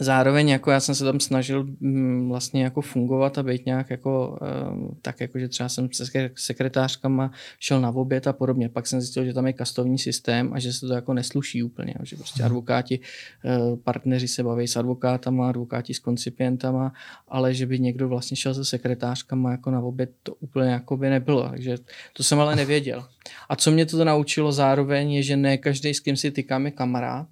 [0.00, 4.38] Zároveň jako já jsem se tam snažil mm, vlastně jako fungovat a být nějak jako
[4.42, 7.30] ehm, tak jako, že třeba jsem se sekretářkama
[7.60, 8.68] šel na oběd a podobně.
[8.68, 11.94] Pak jsem zjistil, že tam je kastovní systém a že se to jako nesluší úplně,
[12.02, 13.00] že prostě advokáti,
[13.44, 16.92] eh, partneři se baví s advokátama, advokáti s koncipientama,
[17.28, 21.10] ale že by někdo vlastně šel se sekretářkama jako na oběd, to úplně jako by
[21.10, 21.76] nebylo, takže
[22.12, 23.04] to jsem ale nevěděl.
[23.48, 26.70] A co mě to naučilo zároveň je, že ne každý, s kým si tykám, je
[26.70, 27.26] kamarád.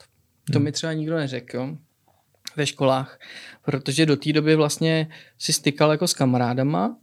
[0.53, 1.77] To mi třeba nikdo neřekl
[2.57, 3.21] ve školách,
[3.65, 6.97] protože do té doby vlastně si stykal jako s kamarádama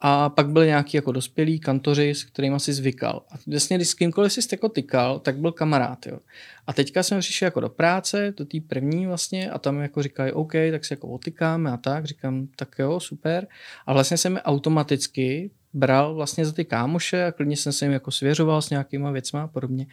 [0.00, 3.22] a pak byli nějaký jako dospělí kantoři, s kterými si zvykal.
[3.30, 6.06] A vlastně, když s kýmkoliv jsi jako tykal, tak byl kamarád.
[6.06, 6.18] Jo.
[6.66, 10.32] A teďka jsme přišli jako do práce, do té první vlastně, a tam jako říkají,
[10.32, 12.04] OK, tak se jako otykáme a tak.
[12.04, 13.46] Říkám, tak jo, super.
[13.86, 18.10] A vlastně jsem automaticky bral vlastně za ty kámoše a klidně jsem se jim jako
[18.10, 19.86] svěřoval s nějakýma věcma a podobně.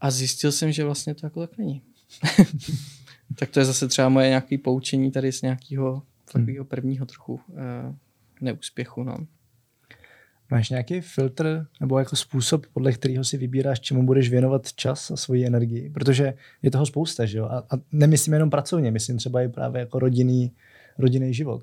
[0.00, 1.82] A zjistil jsem, že vlastně to jako tak není.
[3.38, 6.68] tak to je zase třeba moje nějaké poučení tady z nějakého takového hmm.
[6.68, 7.40] prvního trochu uh,
[8.40, 9.02] neúspěchu.
[9.02, 9.16] No.
[10.50, 15.16] Máš nějaký filtr nebo jako způsob, podle kterého si vybíráš, čemu budeš věnovat čas a
[15.16, 15.90] svoji energii?
[15.90, 17.44] Protože je toho spousta, že jo?
[17.44, 20.52] A, a nemyslím jenom pracovně, myslím třeba i právě jako rodinný,
[20.98, 21.62] rodinný život.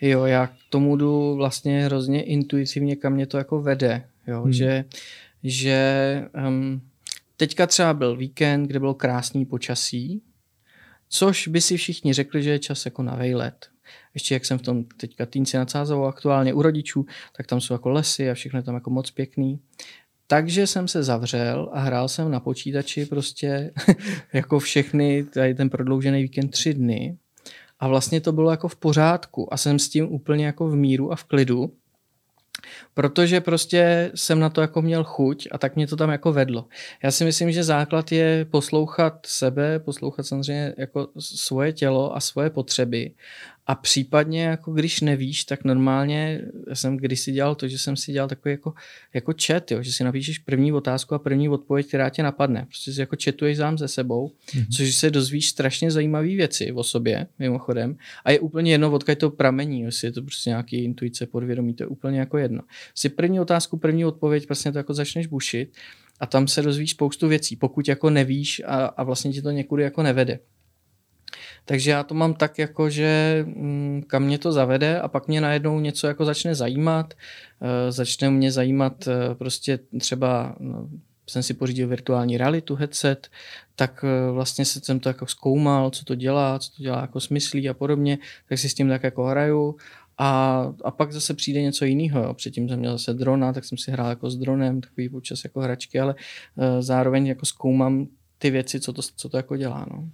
[0.00, 4.52] Jo, já k tomu jdu vlastně hrozně intuitivně, kam mě to jako vede, jo, hmm.
[4.52, 4.84] že,
[5.42, 6.82] že um,
[7.40, 10.22] Teďka třeba byl víkend, kde bylo krásný počasí,
[11.08, 13.66] což by si všichni řekli, že je čas jako na vejlet.
[14.14, 17.06] Ještě jak jsem v tom teďka týnci nad Sázovou aktuálně u rodičů,
[17.36, 19.60] tak tam jsou jako lesy a všechno je tam jako moc pěkný.
[20.26, 23.70] Takže jsem se zavřel a hrál jsem na počítači prostě
[24.32, 27.16] jako všechny, tady ten prodloužený víkend tři dny.
[27.80, 31.12] A vlastně to bylo jako v pořádku a jsem s tím úplně jako v míru
[31.12, 31.72] a v klidu.
[32.94, 36.64] Protože prostě jsem na to jako měl chuť a tak mě to tam jako vedlo.
[37.02, 42.50] Já si myslím, že základ je poslouchat sebe, poslouchat samozřejmě jako svoje tělo a svoje
[42.50, 43.10] potřeby
[43.70, 46.40] a případně, jako když nevíš, tak normálně
[46.72, 48.74] jsem kdysi dělal to, že jsem si dělal takový jako,
[49.14, 52.64] jako chat, jo, že si napíšeš první otázku a první odpověď, která tě napadne.
[52.66, 54.66] Prostě si jako chatuješ sám ze sebou, mm-hmm.
[54.76, 57.96] což se dozvíš strašně zajímavé věci o sobě, mimochodem.
[58.24, 61.82] A je úplně jedno, odkud to pramení, jestli je to prostě nějaký intuice, podvědomí, to
[61.82, 62.62] je úplně jako jedno.
[62.94, 65.72] Si první otázku, první odpověď, prostě to jako začneš bušit
[66.20, 69.82] a tam se dozvíš spoustu věcí, pokud jako nevíš a, a vlastně ti to někudy
[69.82, 70.38] jako nevede.
[71.68, 75.40] Takže já to mám tak, jako že mm, kam mě to zavede a pak mě
[75.40, 77.14] najednou něco jako začne zajímat.
[77.14, 80.88] Uh, začne mě zajímat uh, prostě třeba no,
[81.26, 83.28] jsem si pořídil virtuální realitu headset,
[83.76, 87.74] tak vlastně jsem to jako zkoumal, co to dělá, co to dělá jako smyslí a
[87.74, 89.76] podobně, tak si s tím tak jako hraju
[90.18, 92.22] a, a pak zase přijde něco jiného.
[92.22, 92.34] Jo.
[92.34, 95.60] Předtím jsem měl zase drona, tak jsem si hrál jako s dronem, takový občas jako
[95.60, 96.14] hračky, ale
[96.80, 98.06] zároveň jako zkoumám
[98.38, 99.86] ty věci, co to, co to jako dělá.
[99.90, 100.08] No.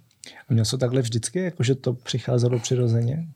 [0.49, 3.27] Měl jsi takhle vždycky, jako že to přicházelo přirozeně?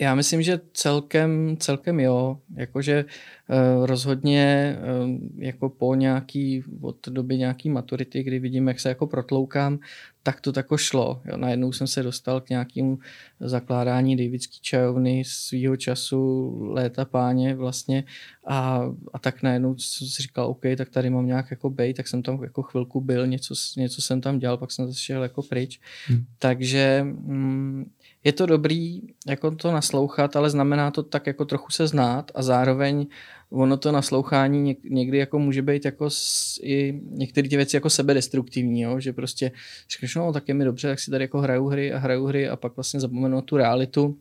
[0.00, 2.38] Já myslím, že celkem, celkem jo.
[2.56, 8.88] Jakože uh, rozhodně uh, jako po nějaký, od doby nějaký maturity, kdy vidím, jak se
[8.88, 9.78] jako protloukám,
[10.22, 11.22] tak to tako šlo.
[11.24, 11.36] Jo.
[11.36, 12.98] Najednou jsem se dostal k nějakému
[13.40, 18.04] zakládání Davidský čajovny svýho času, léta páně vlastně
[18.46, 18.82] a,
[19.12, 22.22] a tak najednou jsem si říkal, OK, tak tady mám nějak jako bej, tak jsem
[22.22, 25.80] tam jako chvilku byl, něco, něco jsem tam dělal, pak jsem zase šel jako pryč.
[26.06, 26.24] Hmm.
[26.38, 27.90] Takže mm,
[28.24, 32.42] je to dobrý jako to naslouchat, ale znamená to tak jako trochu se znát a
[32.42, 33.06] zároveň
[33.50, 38.80] ono to naslouchání někdy jako může být jako s, i některé ty věci jako sebedestruktivní,
[38.80, 39.00] jo?
[39.00, 39.52] že prostě
[39.90, 42.48] říkáš, no tak je mi dobře, tak si tady jako hraju hry a hraju hry
[42.48, 44.18] a pak vlastně zapomenu tu realitu.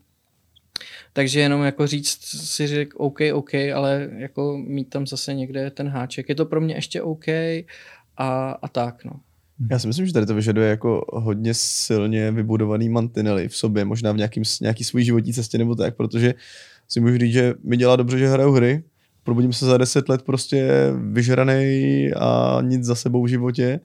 [1.13, 5.87] Takže jenom jako říct si řek OK, OK, ale jako mít tam zase někde ten
[5.87, 6.29] háček.
[6.29, 7.27] Je to pro mě ještě OK
[8.17, 9.19] a, a tak, no.
[9.69, 14.11] Já si myslím, že tady to vyžaduje jako hodně silně vybudovaný mantinely v sobě, možná
[14.11, 16.33] v nějakým, nějaký svůj životní cestě nebo tak, protože
[16.87, 18.83] si můžu říct, že mi dělá dobře, že hraju hry,
[19.23, 20.69] probudím se za deset let prostě
[21.11, 23.79] vyžraný a nic za sebou v životě,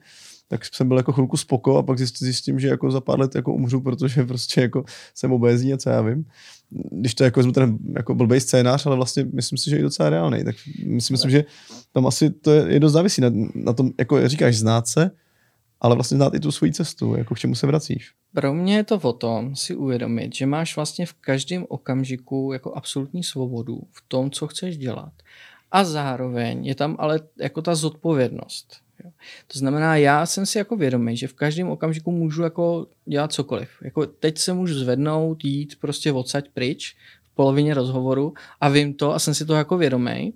[0.47, 3.53] tak jsem byl jako chvilku spoko a pak zjistím, že jako za pár let jako
[3.53, 4.83] umřu, protože prostě jako
[5.15, 6.25] jsem obézní a co já vím.
[6.91, 10.43] Když to jako ten jako blbej scénář, ale vlastně myslím si, že je docela reálný.
[10.43, 10.55] Tak
[10.85, 11.45] myslím, myslím že
[11.93, 15.11] tam asi to je, je dost závisí na, na tom, jako říkáš, znát se,
[15.81, 18.13] ale vlastně znát i tu svoji cestu, jako k čemu se vracíš.
[18.33, 22.73] Pro mě je to o tom si uvědomit, že máš vlastně v každém okamžiku jako
[22.73, 25.13] absolutní svobodu v tom, co chceš dělat.
[25.71, 28.81] A zároveň je tam ale jako ta zodpovědnost.
[29.47, 33.69] To znamená, já jsem si jako vědomý, že v každém okamžiku můžu jako dělat cokoliv.
[33.81, 39.13] Jako teď se můžu zvednout, jít prostě odsaď pryč v polovině rozhovoru a vím to
[39.13, 40.33] a jsem si to jako vědomý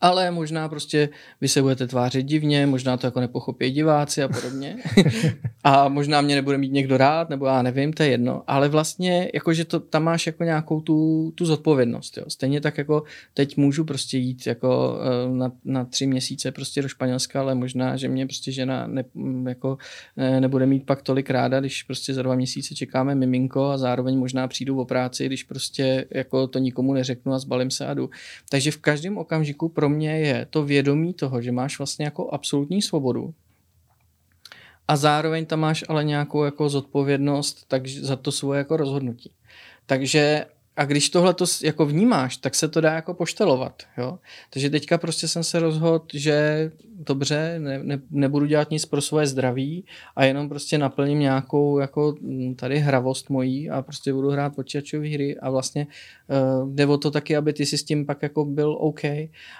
[0.00, 1.08] ale možná prostě
[1.40, 4.76] vy se budete tvářit divně, možná to jako nepochopí diváci a podobně.
[5.64, 8.42] a možná mě nebude mít někdo rád, nebo já nevím, to je jedno.
[8.46, 12.16] Ale vlastně, jakože to, tam máš jako nějakou tu, tu zodpovědnost.
[12.16, 12.24] Jo.
[12.28, 13.02] Stejně tak jako
[13.34, 17.96] teď můžu prostě jít jako eh, na, na tři měsíce prostě do Španělska, ale možná,
[17.96, 19.04] že mě prostě žena ne,
[19.48, 19.78] jako,
[20.16, 24.18] eh, nebude mít pak tolik ráda, když prostě za dva měsíce čekáme miminko a zároveň
[24.18, 28.10] možná přijdu o práci, když prostě jako to nikomu neřeknu a zbalím se a jdu.
[28.50, 32.82] Takže v každém okamžiku pro mě je to vědomí toho, že máš vlastně jako absolutní
[32.82, 33.34] svobodu
[34.88, 39.32] a zároveň tam máš ale nějakou jako zodpovědnost tak za to svoje jako rozhodnutí.
[39.86, 40.46] Takže
[40.80, 43.82] a když tohle to jako vnímáš, tak se to dá jako poštelovat.
[43.98, 44.18] Jo?
[44.50, 49.26] Takže teďka prostě jsem se rozhodl, že dobře, ne, ne, nebudu dělat nic pro svoje
[49.26, 49.84] zdraví
[50.16, 55.08] a jenom prostě naplním nějakou jako mm, tady hravost mojí a prostě budu hrát počítačové
[55.08, 55.86] hry a vlastně
[56.62, 59.04] uh, jde o to taky, aby ty si s tím pak jako byl OK.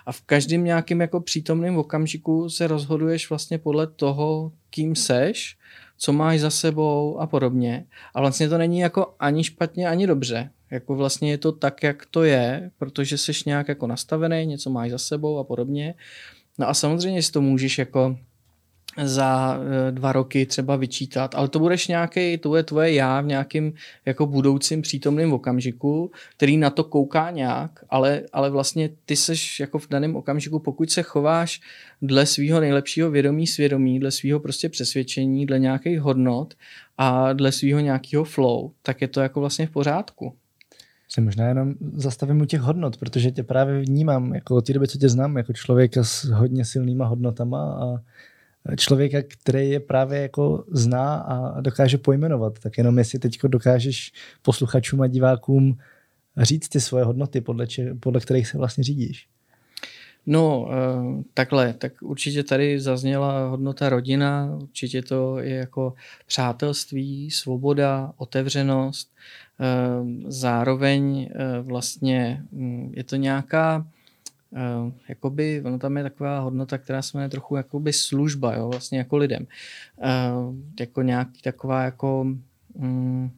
[0.06, 5.56] A v každém nějakém jako přítomném okamžiku se rozhoduješ vlastně podle toho, kým seš,
[5.98, 7.84] co máš za sebou a podobně.
[8.14, 10.50] A vlastně to není jako ani špatně, ani dobře.
[10.70, 14.90] Jako vlastně je to tak, jak to je, protože jsi nějak jako nastavený, něco máš
[14.90, 15.94] za sebou a podobně.
[16.58, 18.16] No a samozřejmě si to můžeš jako
[19.04, 23.26] za eh, dva roky třeba vyčítat, ale to budeš nějaký, to je tvoje já v
[23.26, 23.72] nějakým
[24.06, 29.78] jako budoucím přítomným okamžiku, který na to kouká nějak, ale, ale vlastně ty seš jako
[29.78, 31.60] v daném okamžiku, pokud se chováš
[32.02, 36.54] dle svého nejlepšího vědomí, svědomí, dle svého prostě přesvědčení, dle nějakých hodnot
[36.98, 40.34] a dle svého nějakého flow, tak je to jako vlastně v pořádku
[41.12, 44.88] se možná jenom zastavím u těch hodnot, protože tě právě vnímám, jako od té doby,
[44.88, 48.00] co tě znám, jako člověka s hodně silnýma hodnotama a
[48.76, 52.58] člověka, který je právě jako zná a dokáže pojmenovat.
[52.58, 55.78] Tak jenom jestli teď dokážeš posluchačům a divákům
[56.36, 59.28] říct ty svoje hodnoty, podle, če, podle kterých se vlastně řídíš.
[60.26, 65.94] No, uh, takhle, tak určitě tady zazněla hodnota rodina, určitě to je jako
[66.26, 69.12] přátelství, svoboda, otevřenost,
[70.28, 73.86] zároveň uh, vlastně um, je to nějaká
[74.52, 78.98] Uh, jakoby, ono tam je taková hodnota, která se jmenuje trochu jakoby služba, jo, vlastně
[78.98, 79.46] jako lidem.
[79.96, 82.26] Uh, jako nějaký taková jako,
[82.74, 83.30] um,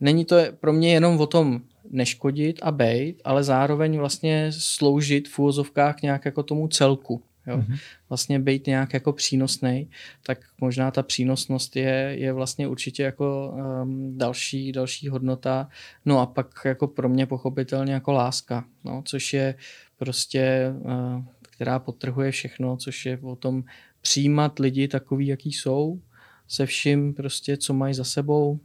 [0.00, 5.38] není to pro mě jenom o tom neškodit a bejt, ale zároveň vlastně sloužit v
[5.38, 7.22] úvozovkách nějak jako tomu celku.
[7.46, 7.56] Jo?
[7.56, 7.78] Mm-hmm.
[8.08, 9.90] vlastně být nějak jako přínosný,
[10.22, 15.68] tak možná ta přínosnost je, je vlastně určitě jako um, další, další hodnota,
[16.04, 19.54] no a pak jako pro mě pochopitelně jako láska, no, což je
[19.96, 23.64] prostě, uh, která potrhuje všechno, což je o tom
[24.00, 26.00] přijímat lidi takový, jaký jsou,
[26.48, 28.60] se vším prostě, co mají za sebou,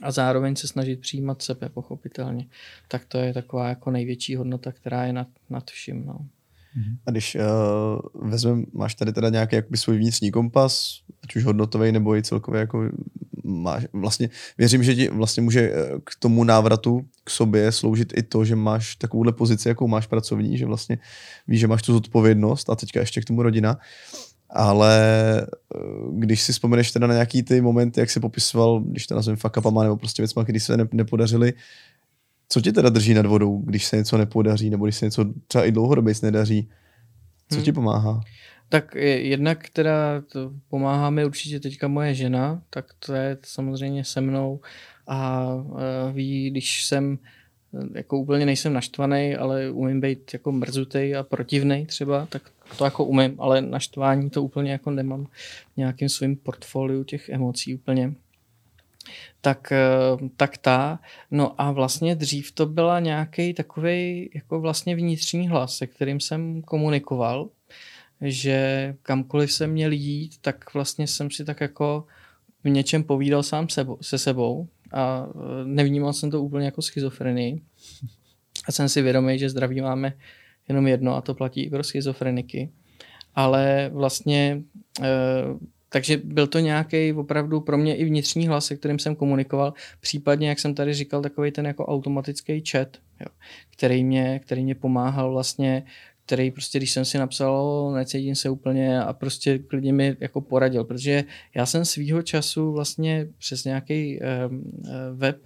[0.00, 2.46] a zároveň se snažit přijímat sebe, pochopitelně.
[2.88, 6.06] Tak to je taková jako největší hodnota, která je nad, nad vším.
[6.06, 6.28] No.
[7.06, 11.92] A když uh, vezmeme, máš tady teda nějaký jakoby svůj vnitřní kompas, ať už hodnotový
[11.92, 12.90] nebo i celkově jako
[13.44, 18.22] máš, vlastně věřím, že ti vlastně může eh, k tomu návratu k sobě sloužit i
[18.22, 20.98] to, že máš takovouhle pozici, jakou máš pracovní, že vlastně
[21.48, 23.78] víš, že máš tu zodpovědnost a teďka ještě k tomu rodina.
[24.50, 24.96] Ale
[25.40, 25.78] eh,
[26.12, 29.56] když si vzpomeneš teda na nějaký ty momenty, jak se popisoval, když to nazveme fuck
[29.82, 31.52] nebo prostě věcma, když se ne, nepodařily,
[32.54, 35.64] co tě teda drží nad vodou, když se něco nepodaří, nebo když se něco třeba
[35.64, 36.68] i dlouhodobě nedaří?
[37.48, 37.64] Co hmm.
[37.64, 38.20] ti pomáhá?
[38.68, 44.20] Tak jednak teda to pomáhá mi určitě teďka moje žena, tak to je samozřejmě se
[44.20, 44.60] mnou
[45.06, 45.48] a
[46.12, 47.18] ví, když jsem
[47.94, 52.42] jako úplně nejsem naštvaný, ale umím být jako mrzutej a protivnej třeba, tak
[52.78, 55.24] to jako umím, ale naštvání to úplně jako nemám
[55.74, 58.14] v nějakým svým portfoliu těch emocí úplně.
[59.40, 60.98] Tak, eh, tak ta.
[61.30, 66.62] No a vlastně dřív to byla nějaký takový jako vlastně vnitřní hlas, se kterým jsem
[66.62, 67.48] komunikoval,
[68.20, 72.06] že kamkoliv jsem měl jít, tak vlastně jsem si tak jako
[72.64, 77.62] v něčem povídal sám sebou, se sebou a eh, nevnímal jsem to úplně jako schizofrenii.
[78.66, 80.12] A jsem si vědomý, že zdraví máme
[80.68, 82.72] jenom jedno a to platí i pro schizofreniky.
[83.34, 84.62] Ale vlastně,
[85.02, 85.08] e,
[85.94, 90.48] takže byl to nějaký opravdu pro mě i vnitřní hlas, se kterým jsem komunikoval, případně,
[90.48, 93.26] jak jsem tady říkal, takový ten jako automatický chat, jo,
[93.70, 95.82] který, mě, který mě pomáhal vlastně
[96.26, 100.84] který prostě, když jsem si napsal, necítím se úplně a prostě klidně mi jako poradil,
[100.84, 101.24] protože
[101.54, 104.72] já jsem svýho času vlastně přes nějaký um,
[105.14, 105.42] web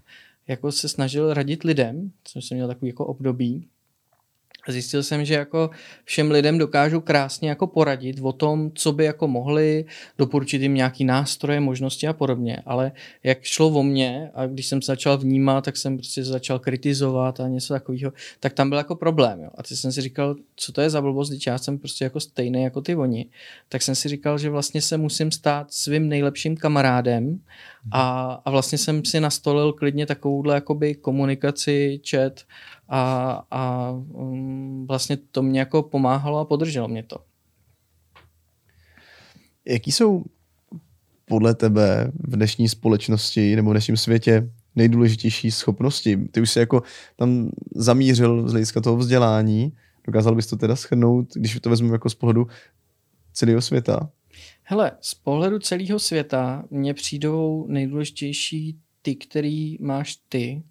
[0.46, 3.68] jako se snažil radit lidem, což jsem měl takový jako období,
[4.68, 5.70] Zjistil jsem, že jako
[6.04, 9.84] všem lidem dokážu krásně jako poradit o tom, co by jako mohli,
[10.18, 12.92] doporučit jim nějaký nástroje, možnosti a podobně, ale
[13.22, 17.48] jak šlo o mě a když jsem začal vnímat, tak jsem prostě začal kritizovat a
[17.48, 19.40] něco takového, tak tam byl jako problém.
[19.40, 19.50] Jo.
[19.54, 22.20] A teď jsem si říkal, co to je za blbost, když já jsem prostě jako
[22.20, 23.26] stejný jako ty oni.
[23.68, 27.40] Tak jsem si říkal, že vlastně se musím stát svým nejlepším kamarádem
[27.92, 32.40] a, a vlastně jsem si nastolil klidně takovouhle jakoby komunikaci, chat
[32.88, 37.18] a, a um, vlastně to mě jako pomáhalo a podrželo mě to.
[39.64, 40.24] Jaký jsou
[41.24, 46.16] podle tebe v dnešní společnosti nebo v dnešním světě nejdůležitější schopnosti?
[46.16, 46.82] Ty už se jako
[47.16, 49.72] tam zamířil z hlediska toho vzdělání.
[50.04, 52.46] Dokázal bys to teda schrnout, když to vezmeme jako z pohledu
[53.32, 54.10] celého světa?
[54.62, 60.62] Hele, z pohledu celého světa mně přijdou nejdůležitější ty, který máš ty,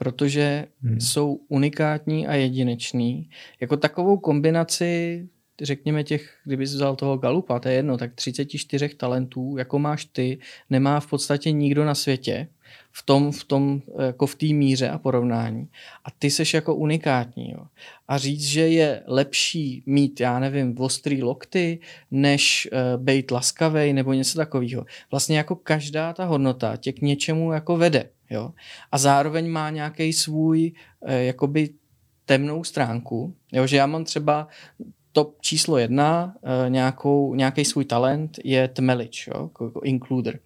[0.00, 1.00] protože hmm.
[1.00, 3.30] jsou unikátní a jedineční.
[3.60, 5.28] Jako takovou kombinaci,
[5.62, 10.04] řekněme těch, kdyby jsi vzal toho Galupa, to je jedno, tak 34 talentů, jako máš
[10.04, 10.38] ty,
[10.70, 12.48] nemá v podstatě nikdo na světě
[12.92, 15.68] v tom, v tom jako v té míře a porovnání.
[16.04, 17.50] A ty seš jako unikátní.
[17.50, 17.66] Jo.
[18.08, 21.78] A říct, že je lepší mít, já nevím, ostrý lokty,
[22.10, 24.84] než uh, být laskavý nebo něco takového.
[25.10, 28.08] Vlastně jako každá ta hodnota tě k něčemu jako vede.
[28.30, 28.50] Jo?
[28.92, 31.68] A zároveň má nějaký svůj uh, jakoby
[32.24, 33.66] temnou stránku, jo?
[33.66, 34.48] že já mám třeba
[35.12, 36.34] top číslo jedna,
[36.68, 39.42] nějakou, nějaký svůj talent je tmelič, jo?
[39.42, 40.38] Jako, jako includer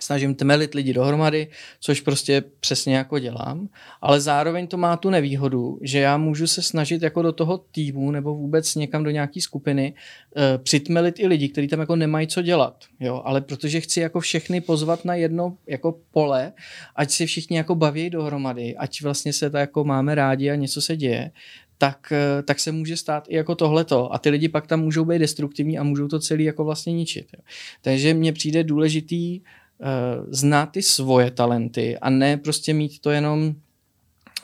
[0.00, 1.48] snažím tmelit lidi dohromady,
[1.80, 3.68] což prostě přesně jako dělám,
[4.00, 8.10] ale zároveň to má tu nevýhodu, že já můžu se snažit jako do toho týmu
[8.10, 9.94] nebo vůbec někam do nějaký skupiny
[10.36, 14.20] uh, přitmelit i lidi, kteří tam jako nemají co dělat, jo, ale protože chci jako
[14.20, 16.52] všechny pozvat na jedno jako pole,
[16.96, 20.82] ať si všichni jako baví dohromady, ať vlastně se to jako máme rádi a něco
[20.82, 21.30] se děje,
[21.78, 24.14] tak, eh, tak se může stát i jako tohleto.
[24.14, 27.26] A ty lidi pak tam můžou být destruktivní a můžou to celý jako vlastně ničit.
[27.36, 27.40] Jo.
[27.82, 29.40] Takže mně přijde důležitý
[29.78, 33.54] uh, znát ty svoje talenty a ne prostě mít to jenom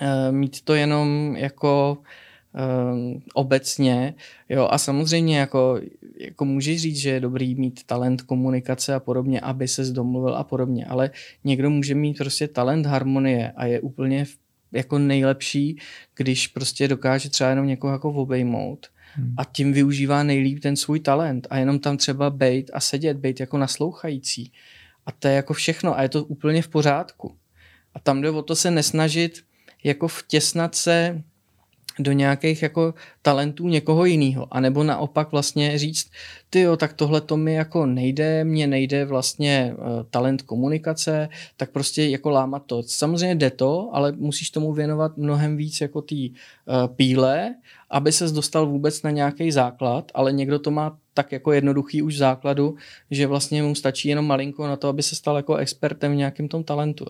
[0.02, 1.98] uh, mít to jenom jako
[2.54, 4.14] uh, obecně,
[4.48, 5.80] jo, a samozřejmě jako,
[6.18, 10.44] jako můžeš říct, že je dobrý mít talent komunikace a podobně, aby se zdomluvil a
[10.44, 11.10] podobně, ale
[11.44, 14.26] někdo může mít prostě talent harmonie a je úplně
[14.72, 15.78] jako nejlepší,
[16.16, 19.34] když prostě dokáže třeba jenom někoho jako obejmout hmm.
[19.36, 23.40] a tím využívá nejlíp ten svůj talent a jenom tam třeba bejt a sedět, bejt
[23.40, 24.52] jako naslouchající.
[25.06, 27.34] A to je jako všechno a je to úplně v pořádku.
[27.94, 29.44] A tam jde o to se nesnažit
[29.84, 31.22] jako vtěsnat se
[31.98, 34.46] do nějakých jako talentů někoho jiného.
[34.50, 36.10] A nebo naopak vlastně říct,
[36.50, 41.70] ty jo, tak tohle to mi jako nejde, mně nejde vlastně uh, talent komunikace, tak
[41.70, 42.82] prostě jako lámat to.
[42.82, 46.36] Samozřejmě jde to, ale musíš tomu věnovat mnohem víc jako tý uh,
[46.96, 47.54] píle,
[47.90, 52.16] aby ses dostal vůbec na nějaký základ, ale někdo to má tak jako jednoduchý už
[52.16, 52.76] základu,
[53.10, 56.48] že vlastně mu stačí jenom malinko na to, aby se stal jako expertem v nějakém
[56.48, 57.06] tom talentu.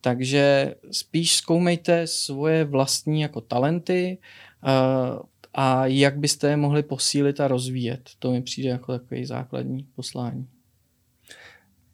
[0.00, 4.18] Takže spíš zkoumejte svoje vlastní jako talenty
[4.62, 5.22] uh,
[5.54, 8.10] a jak byste je mohli posílit a rozvíjet.
[8.18, 10.48] To mi přijde jako takový základní poslání.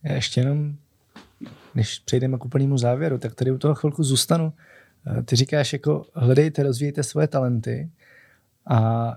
[0.02, 0.76] Já ještě jenom,
[1.74, 4.52] než přejdeme k úplnému závěru, tak tady u toho chvilku zůstanu.
[5.06, 7.90] Eh, ty říkáš, jako hledejte, rozvíjejte svoje talenty
[8.66, 9.12] a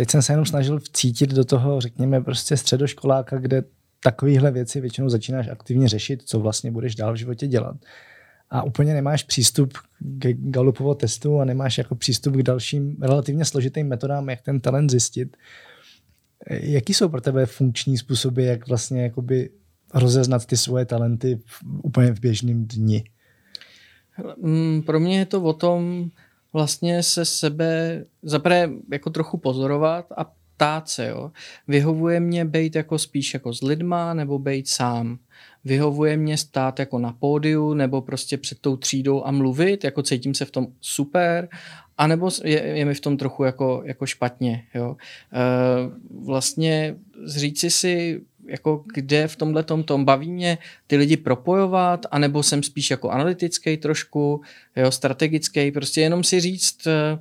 [0.00, 3.62] teď jsem se jenom snažil vcítit do toho, řekněme, prostě středoškoláka, kde
[4.02, 7.76] takovéhle věci většinou začínáš aktivně řešit, co vlastně budeš dál v životě dělat
[8.50, 13.88] a úplně nemáš přístup k Gallupovo testu a nemáš jako přístup k dalším relativně složitým
[13.88, 15.36] metodám, jak ten talent zjistit.
[16.50, 19.50] Jaký jsou pro tebe funkční způsoby, jak vlastně jakoby
[19.94, 23.04] rozeznat ty svoje talenty v, úplně v běžném dni?
[24.42, 26.10] Mm, pro mě je to o tom
[26.52, 31.30] vlastně se sebe zaprvé jako trochu pozorovat a ptát se, jo.
[31.68, 35.18] Vyhovuje mě být jako spíš jako s lidma nebo být sám
[35.64, 40.34] vyhovuje mě stát jako na pódiu nebo prostě před tou třídou a mluvit, jako cítím
[40.34, 41.48] se v tom super,
[41.98, 44.64] anebo je, je mi v tom trochu jako, jako špatně.
[44.74, 44.96] Jo.
[45.32, 45.38] E,
[46.24, 46.96] vlastně
[47.26, 48.20] říci si,
[48.50, 53.10] jako kde v tomhle tom, tom baví mě ty lidi propojovat, anebo jsem spíš jako
[53.10, 54.42] analytický trošku,
[54.76, 57.18] jo, strategický, prostě jenom si říct, e,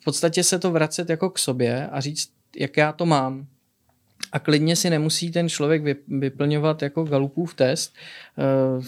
[0.00, 3.46] v podstatě se to vracet jako k sobě a říct, jak já to mám,
[4.32, 7.94] a klidně si nemusí ten člověk vyplňovat jako Galupův test,
[8.38, 8.82] eh,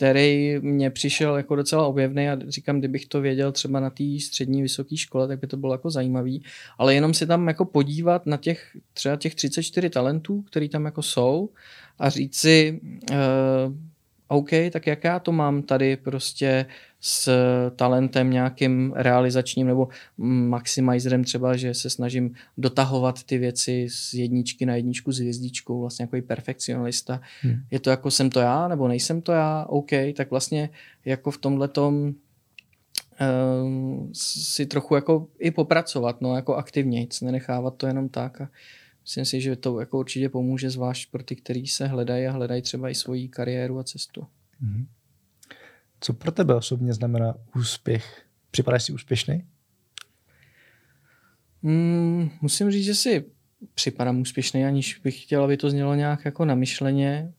[0.00, 4.62] který mě přišel jako docela objevný a říkám, kdybych to věděl třeba na té střední
[4.62, 6.42] vysoké škole, tak by to bylo jako zajímavý,
[6.78, 11.02] ale jenom si tam jako podívat na těch třeba těch 34 talentů, který tam jako
[11.02, 11.50] jsou
[11.98, 12.80] a říct si,
[13.10, 13.16] uh,
[14.30, 16.66] OK, tak jak já to mám tady prostě
[17.00, 17.30] s
[17.76, 24.76] talentem nějakým realizačním nebo maximizerem třeba, že se snažím dotahovat ty věci z jedničky na
[24.76, 27.20] jedničku s hvězdičkou, vlastně jako i perfekcionalista.
[27.42, 27.56] Hmm.
[27.70, 30.70] Je to jako jsem to já nebo nejsem to já, OK, tak vlastně
[31.04, 32.16] jako v tomhle um,
[34.14, 38.48] si trochu jako i popracovat, no jako aktivnějc, nenechávat to jenom tak a
[39.10, 42.62] myslím si, že to jako určitě pomůže, zvlášť pro ty, kteří se hledají a hledají
[42.62, 44.26] třeba i svoji kariéru a cestu.
[44.60, 44.86] Hmm.
[46.00, 48.22] Co pro tebe osobně znamená úspěch?
[48.50, 49.44] Připadáš si úspěšný?
[51.62, 53.24] Mm, musím říct, že si
[53.74, 57.32] připadám úspěšný, aniž bych chtěl, aby to znělo nějak jako namyšleně.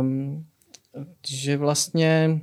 [0.00, 0.46] Um,
[1.26, 2.40] že vlastně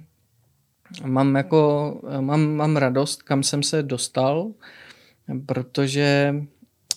[1.05, 4.53] mám jako, mám, mám radost, kam jsem se dostal,
[5.45, 6.35] protože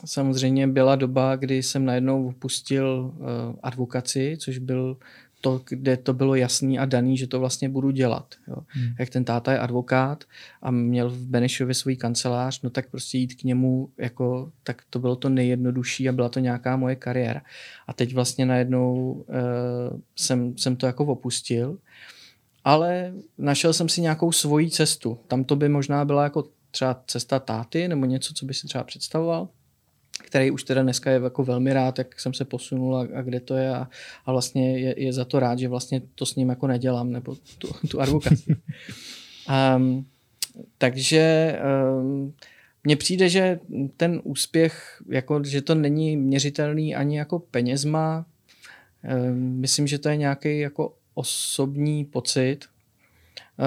[0.04, 3.26] samozřejmě byla doba, kdy jsem najednou opustil uh,
[3.62, 4.96] advokaci, což byl
[5.40, 8.34] to, kde to bylo jasný a daný, že to vlastně budu dělat.
[8.48, 8.56] Jo.
[8.68, 8.94] Hmm.
[8.98, 10.24] Jak ten táta je advokát
[10.62, 14.98] a měl v Benešově svůj kancelář, no tak prostě jít k němu, jako, tak to
[14.98, 17.42] bylo to nejjednodušší a byla to nějaká moje kariéra.
[17.86, 21.78] A teď vlastně najednou uh, jsem, jsem to jako opustil,
[22.64, 25.18] ale našel jsem si nějakou svoji cestu.
[25.28, 28.84] Tam to by možná byla jako třeba cesta táty nebo něco, co by si třeba
[28.84, 29.48] představoval
[30.22, 33.40] který už teda dneska je jako velmi rád, jak jsem se posunul a, a kde
[33.40, 33.88] to je a,
[34.26, 37.36] a vlastně je, je za to rád, že vlastně to s ním jako nedělám, nebo
[37.58, 38.56] tu, tu advokaci.
[39.76, 40.06] um,
[40.78, 41.56] takže
[41.98, 42.34] um,
[42.84, 43.60] mně přijde, že
[43.96, 48.26] ten úspěch, jako, že to není měřitelný ani jako penězma,
[49.30, 52.64] um, myslím, že to je nějaký jako osobní pocit,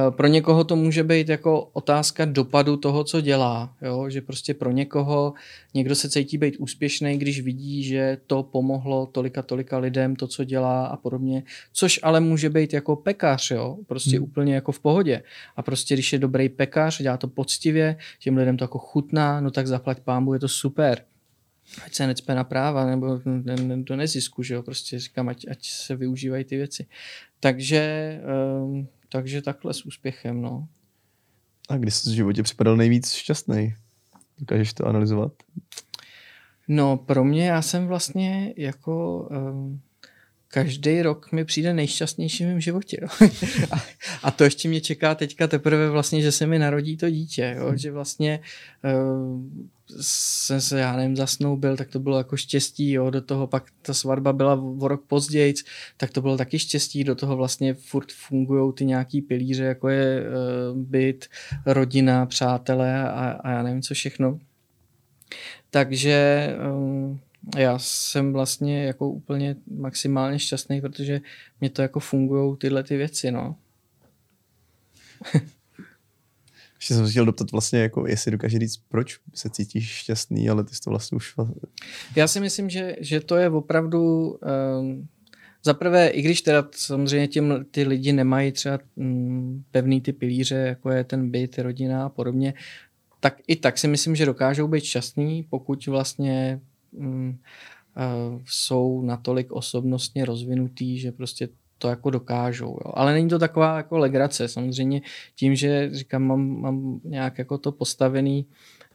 [0.09, 3.73] pro někoho to může být jako otázka dopadu toho, co dělá.
[3.81, 4.09] Jo?
[4.09, 5.33] Že prostě pro někoho
[5.73, 10.43] někdo se cítí být úspěšný, když vidí, že to pomohlo tolika, tolika lidem, to, co
[10.43, 11.43] dělá a podobně.
[11.73, 13.77] Což ale může být jako pekař, jo?
[13.87, 14.23] prostě hmm.
[14.23, 15.23] úplně jako v pohodě.
[15.55, 19.51] A prostě když je dobrý pekař, dělá to poctivě, těm lidem to jako chutná, no
[19.51, 21.01] tak zaplať pámbu, je to super
[21.85, 23.21] ať se necpe na práva nebo
[23.75, 26.85] do nezisku, že jo, prostě říkám, ať, ať se využívají ty věci.
[27.39, 28.19] Takže
[28.63, 30.68] um, takže takhle s úspěchem, no.
[31.70, 33.76] A kdy jsi v životě připadal nejvíc šťastný?
[34.39, 35.34] Dokážeš to analyzovat?
[36.68, 39.81] No, pro mě já jsem vlastně jako um,
[40.48, 42.98] každý rok mi přijde nejšťastnější v mém životě.
[43.02, 43.07] Jo.
[43.72, 43.84] a,
[44.23, 47.68] a to ještě mě čeká teďka teprve vlastně, že se mi narodí to dítě, jo.
[47.68, 47.77] Hmm.
[47.77, 48.40] že vlastně
[49.14, 49.69] um,
[50.02, 53.94] jsem se, já nevím, zasnoubil, tak to bylo jako štěstí, jo, do toho pak ta
[53.94, 55.53] svatba byla o rok později,
[55.98, 60.24] tak to bylo taky štěstí, do toho vlastně furt fungují ty nějaký pilíře, jako je
[60.24, 61.28] uh, byt,
[61.66, 64.40] rodina, přátelé a, a já nevím co všechno.
[65.70, 67.20] Takže um,
[67.57, 71.22] já jsem vlastně jako úplně maximálně šťastný, protože
[71.61, 73.56] mě to jako fungují tyhle ty věci, no.
[76.80, 80.64] Ještě jsem se chtěl doptat vlastně, jako jestli dokáže říct, proč se cítíš šťastný, ale
[80.64, 81.35] ty jsi to vlastně už...
[82.15, 84.30] Já si myslím, že, že to je opravdu...
[84.80, 85.07] Um,
[85.64, 90.56] za prvé, i když teda samozřejmě těm, ty lidi nemají třeba um, pevný ty pilíře,
[90.56, 92.53] jako je ten byt, rodina a podobně,
[93.19, 96.60] tak i tak si myslím, že dokážou být šťastní, pokud vlastně
[96.91, 97.38] um,
[98.30, 101.49] uh, jsou natolik osobnostně rozvinutý, že prostě
[101.80, 102.69] to jako dokážou.
[102.85, 102.91] Jo.
[102.93, 104.47] Ale není to taková jako legrace.
[104.47, 105.01] Samozřejmě
[105.35, 108.45] tím, že říkám, mám, mám nějak jako to postavený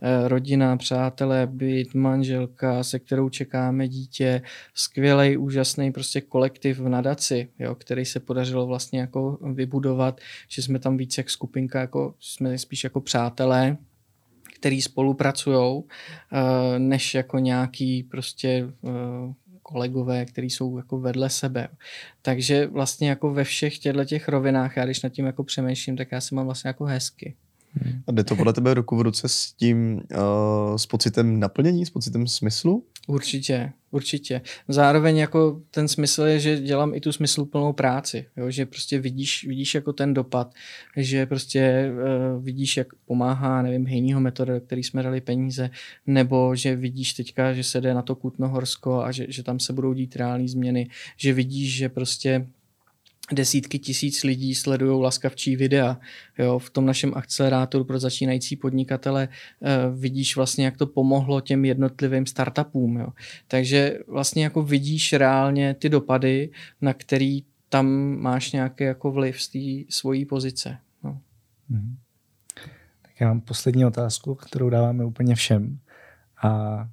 [0.02, 4.43] eh, rodina, přátelé, byt, manželka, se kterou čekáme dítě,
[4.74, 10.78] skvělý, úžasný prostě kolektiv v nadaci, jo, který se podařilo vlastně jako vybudovat, že jsme
[10.78, 13.77] tam víc jak skupinka, jako jsme spíš jako přátelé,
[14.65, 15.82] který spolupracují,
[16.32, 18.48] eh, než jako nějaký prostě
[18.85, 19.35] eh,
[19.65, 21.69] kolegové, kteří jsou jako vedle sebe.
[22.23, 26.12] Takže vlastně jako ve všech těchto těch rovinách, já když nad tím jako přemýšlím, tak
[26.12, 27.35] já se mám vlastně jako hezky.
[28.07, 31.91] A jde to podle tebe ruku v ruce s tím, uh, s pocitem naplnění, s
[31.91, 32.85] pocitem smyslu?
[33.07, 34.41] Určitě, určitě.
[34.69, 38.51] Zároveň jako ten smysl je, že dělám i tu smysluplnou práci, jo?
[38.51, 40.55] že prostě vidíš, vidíš jako ten dopad,
[40.97, 41.93] že prostě
[42.37, 45.71] uh, vidíš, jak pomáhá, nevím, hejnýho metoda, který jsme dali peníze,
[46.07, 49.73] nebo že vidíš teďka, že se jde na to Kutnohorsko a že, že tam se
[49.73, 52.47] budou dít reální změny, že vidíš, že prostě
[53.32, 55.98] desítky tisíc lidí sledují laskavčí videa.
[56.38, 59.28] Jo, v tom našem akcelerátoru pro začínající podnikatele
[59.60, 62.96] uh, vidíš vlastně, jak to pomohlo těm jednotlivým startupům.
[62.96, 63.09] Jo.
[63.48, 67.86] Takže vlastně jako vidíš reálně ty dopady, na který tam
[68.18, 70.78] máš nějaký jako vliv z té svojí pozice.
[71.02, 71.20] No.
[71.70, 71.94] Mm-hmm.
[73.02, 75.78] Tak já mám poslední otázku, kterou dáváme úplně všem.
[76.42, 76.88] A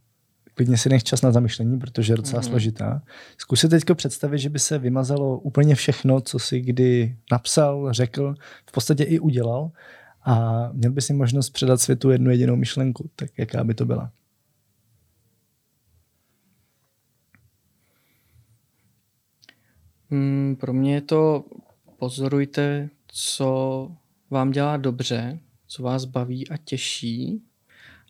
[0.61, 2.49] klidně si nech čas na zamyšlení, protože je docela mm-hmm.
[2.49, 3.01] složitá.
[3.37, 8.35] Zkus si teď představit, že by se vymazalo úplně všechno, co si kdy napsal, řekl,
[8.65, 9.71] v podstatě i udělal
[10.23, 14.11] a měl by si možnost předat světu jednu jedinou myšlenku, tak jaká by to byla?
[20.09, 21.45] Hmm, pro mě je to
[21.97, 23.91] pozorujte, co
[24.29, 27.41] vám dělá dobře, co vás baví a těší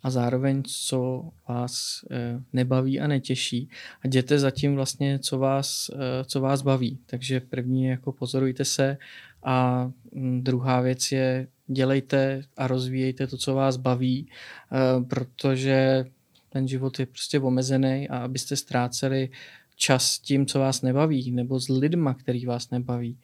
[0.03, 3.69] a zároveň, co vás eh, nebaví a netěší.
[4.03, 6.99] A jděte zatím vlastně, co vás, eh, co vás baví.
[7.05, 8.97] Takže první jako pozorujte se
[9.43, 14.27] a mm, druhá věc je dělejte a rozvíjejte to, co vás baví,
[14.71, 16.05] eh, protože
[16.49, 19.29] ten život je prostě omezený a abyste ztráceli
[19.75, 23.17] čas tím, co vás nebaví, nebo s lidma, který vás nebaví.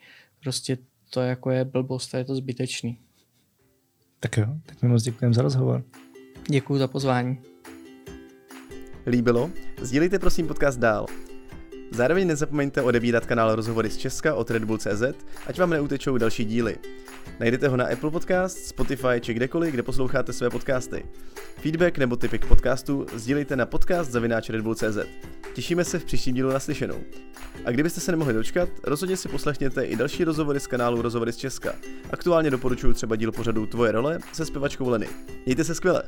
[0.43, 0.77] Prostě
[1.09, 2.97] to jako je blbost a je to zbytečný.
[4.19, 5.83] Tak jo, tak mi moc děkujeme za rozhovor.
[6.49, 7.37] Děkuji za pozvání.
[9.07, 9.49] Líbilo?
[9.81, 11.05] Sdílejte prosím podcast dál.
[11.91, 15.03] Zároveň nezapomeňte odebírat kanál Rozhovory z Česka od Red Bull CZ,
[15.47, 16.77] ať vám neutečou další díly.
[17.39, 21.05] Najdete ho na Apple Podcast, Spotify či kdekoliv, kde posloucháte své podcasty.
[21.57, 24.97] Feedback nebo typy k podcastu sdílejte na podcast zavináč CZ.
[25.53, 26.99] Těšíme se v příštím dílu naslyšenou.
[27.65, 31.37] A kdybyste se nemohli dočkat, rozhodně si poslechněte i další rozhovory z kanálu Rozhovory z
[31.37, 31.75] Česka.
[32.11, 35.07] Aktuálně doporučuji třeba díl pořadu Tvoje role se zpěvačkou Leny.
[35.45, 36.03] Mějte se skvěle!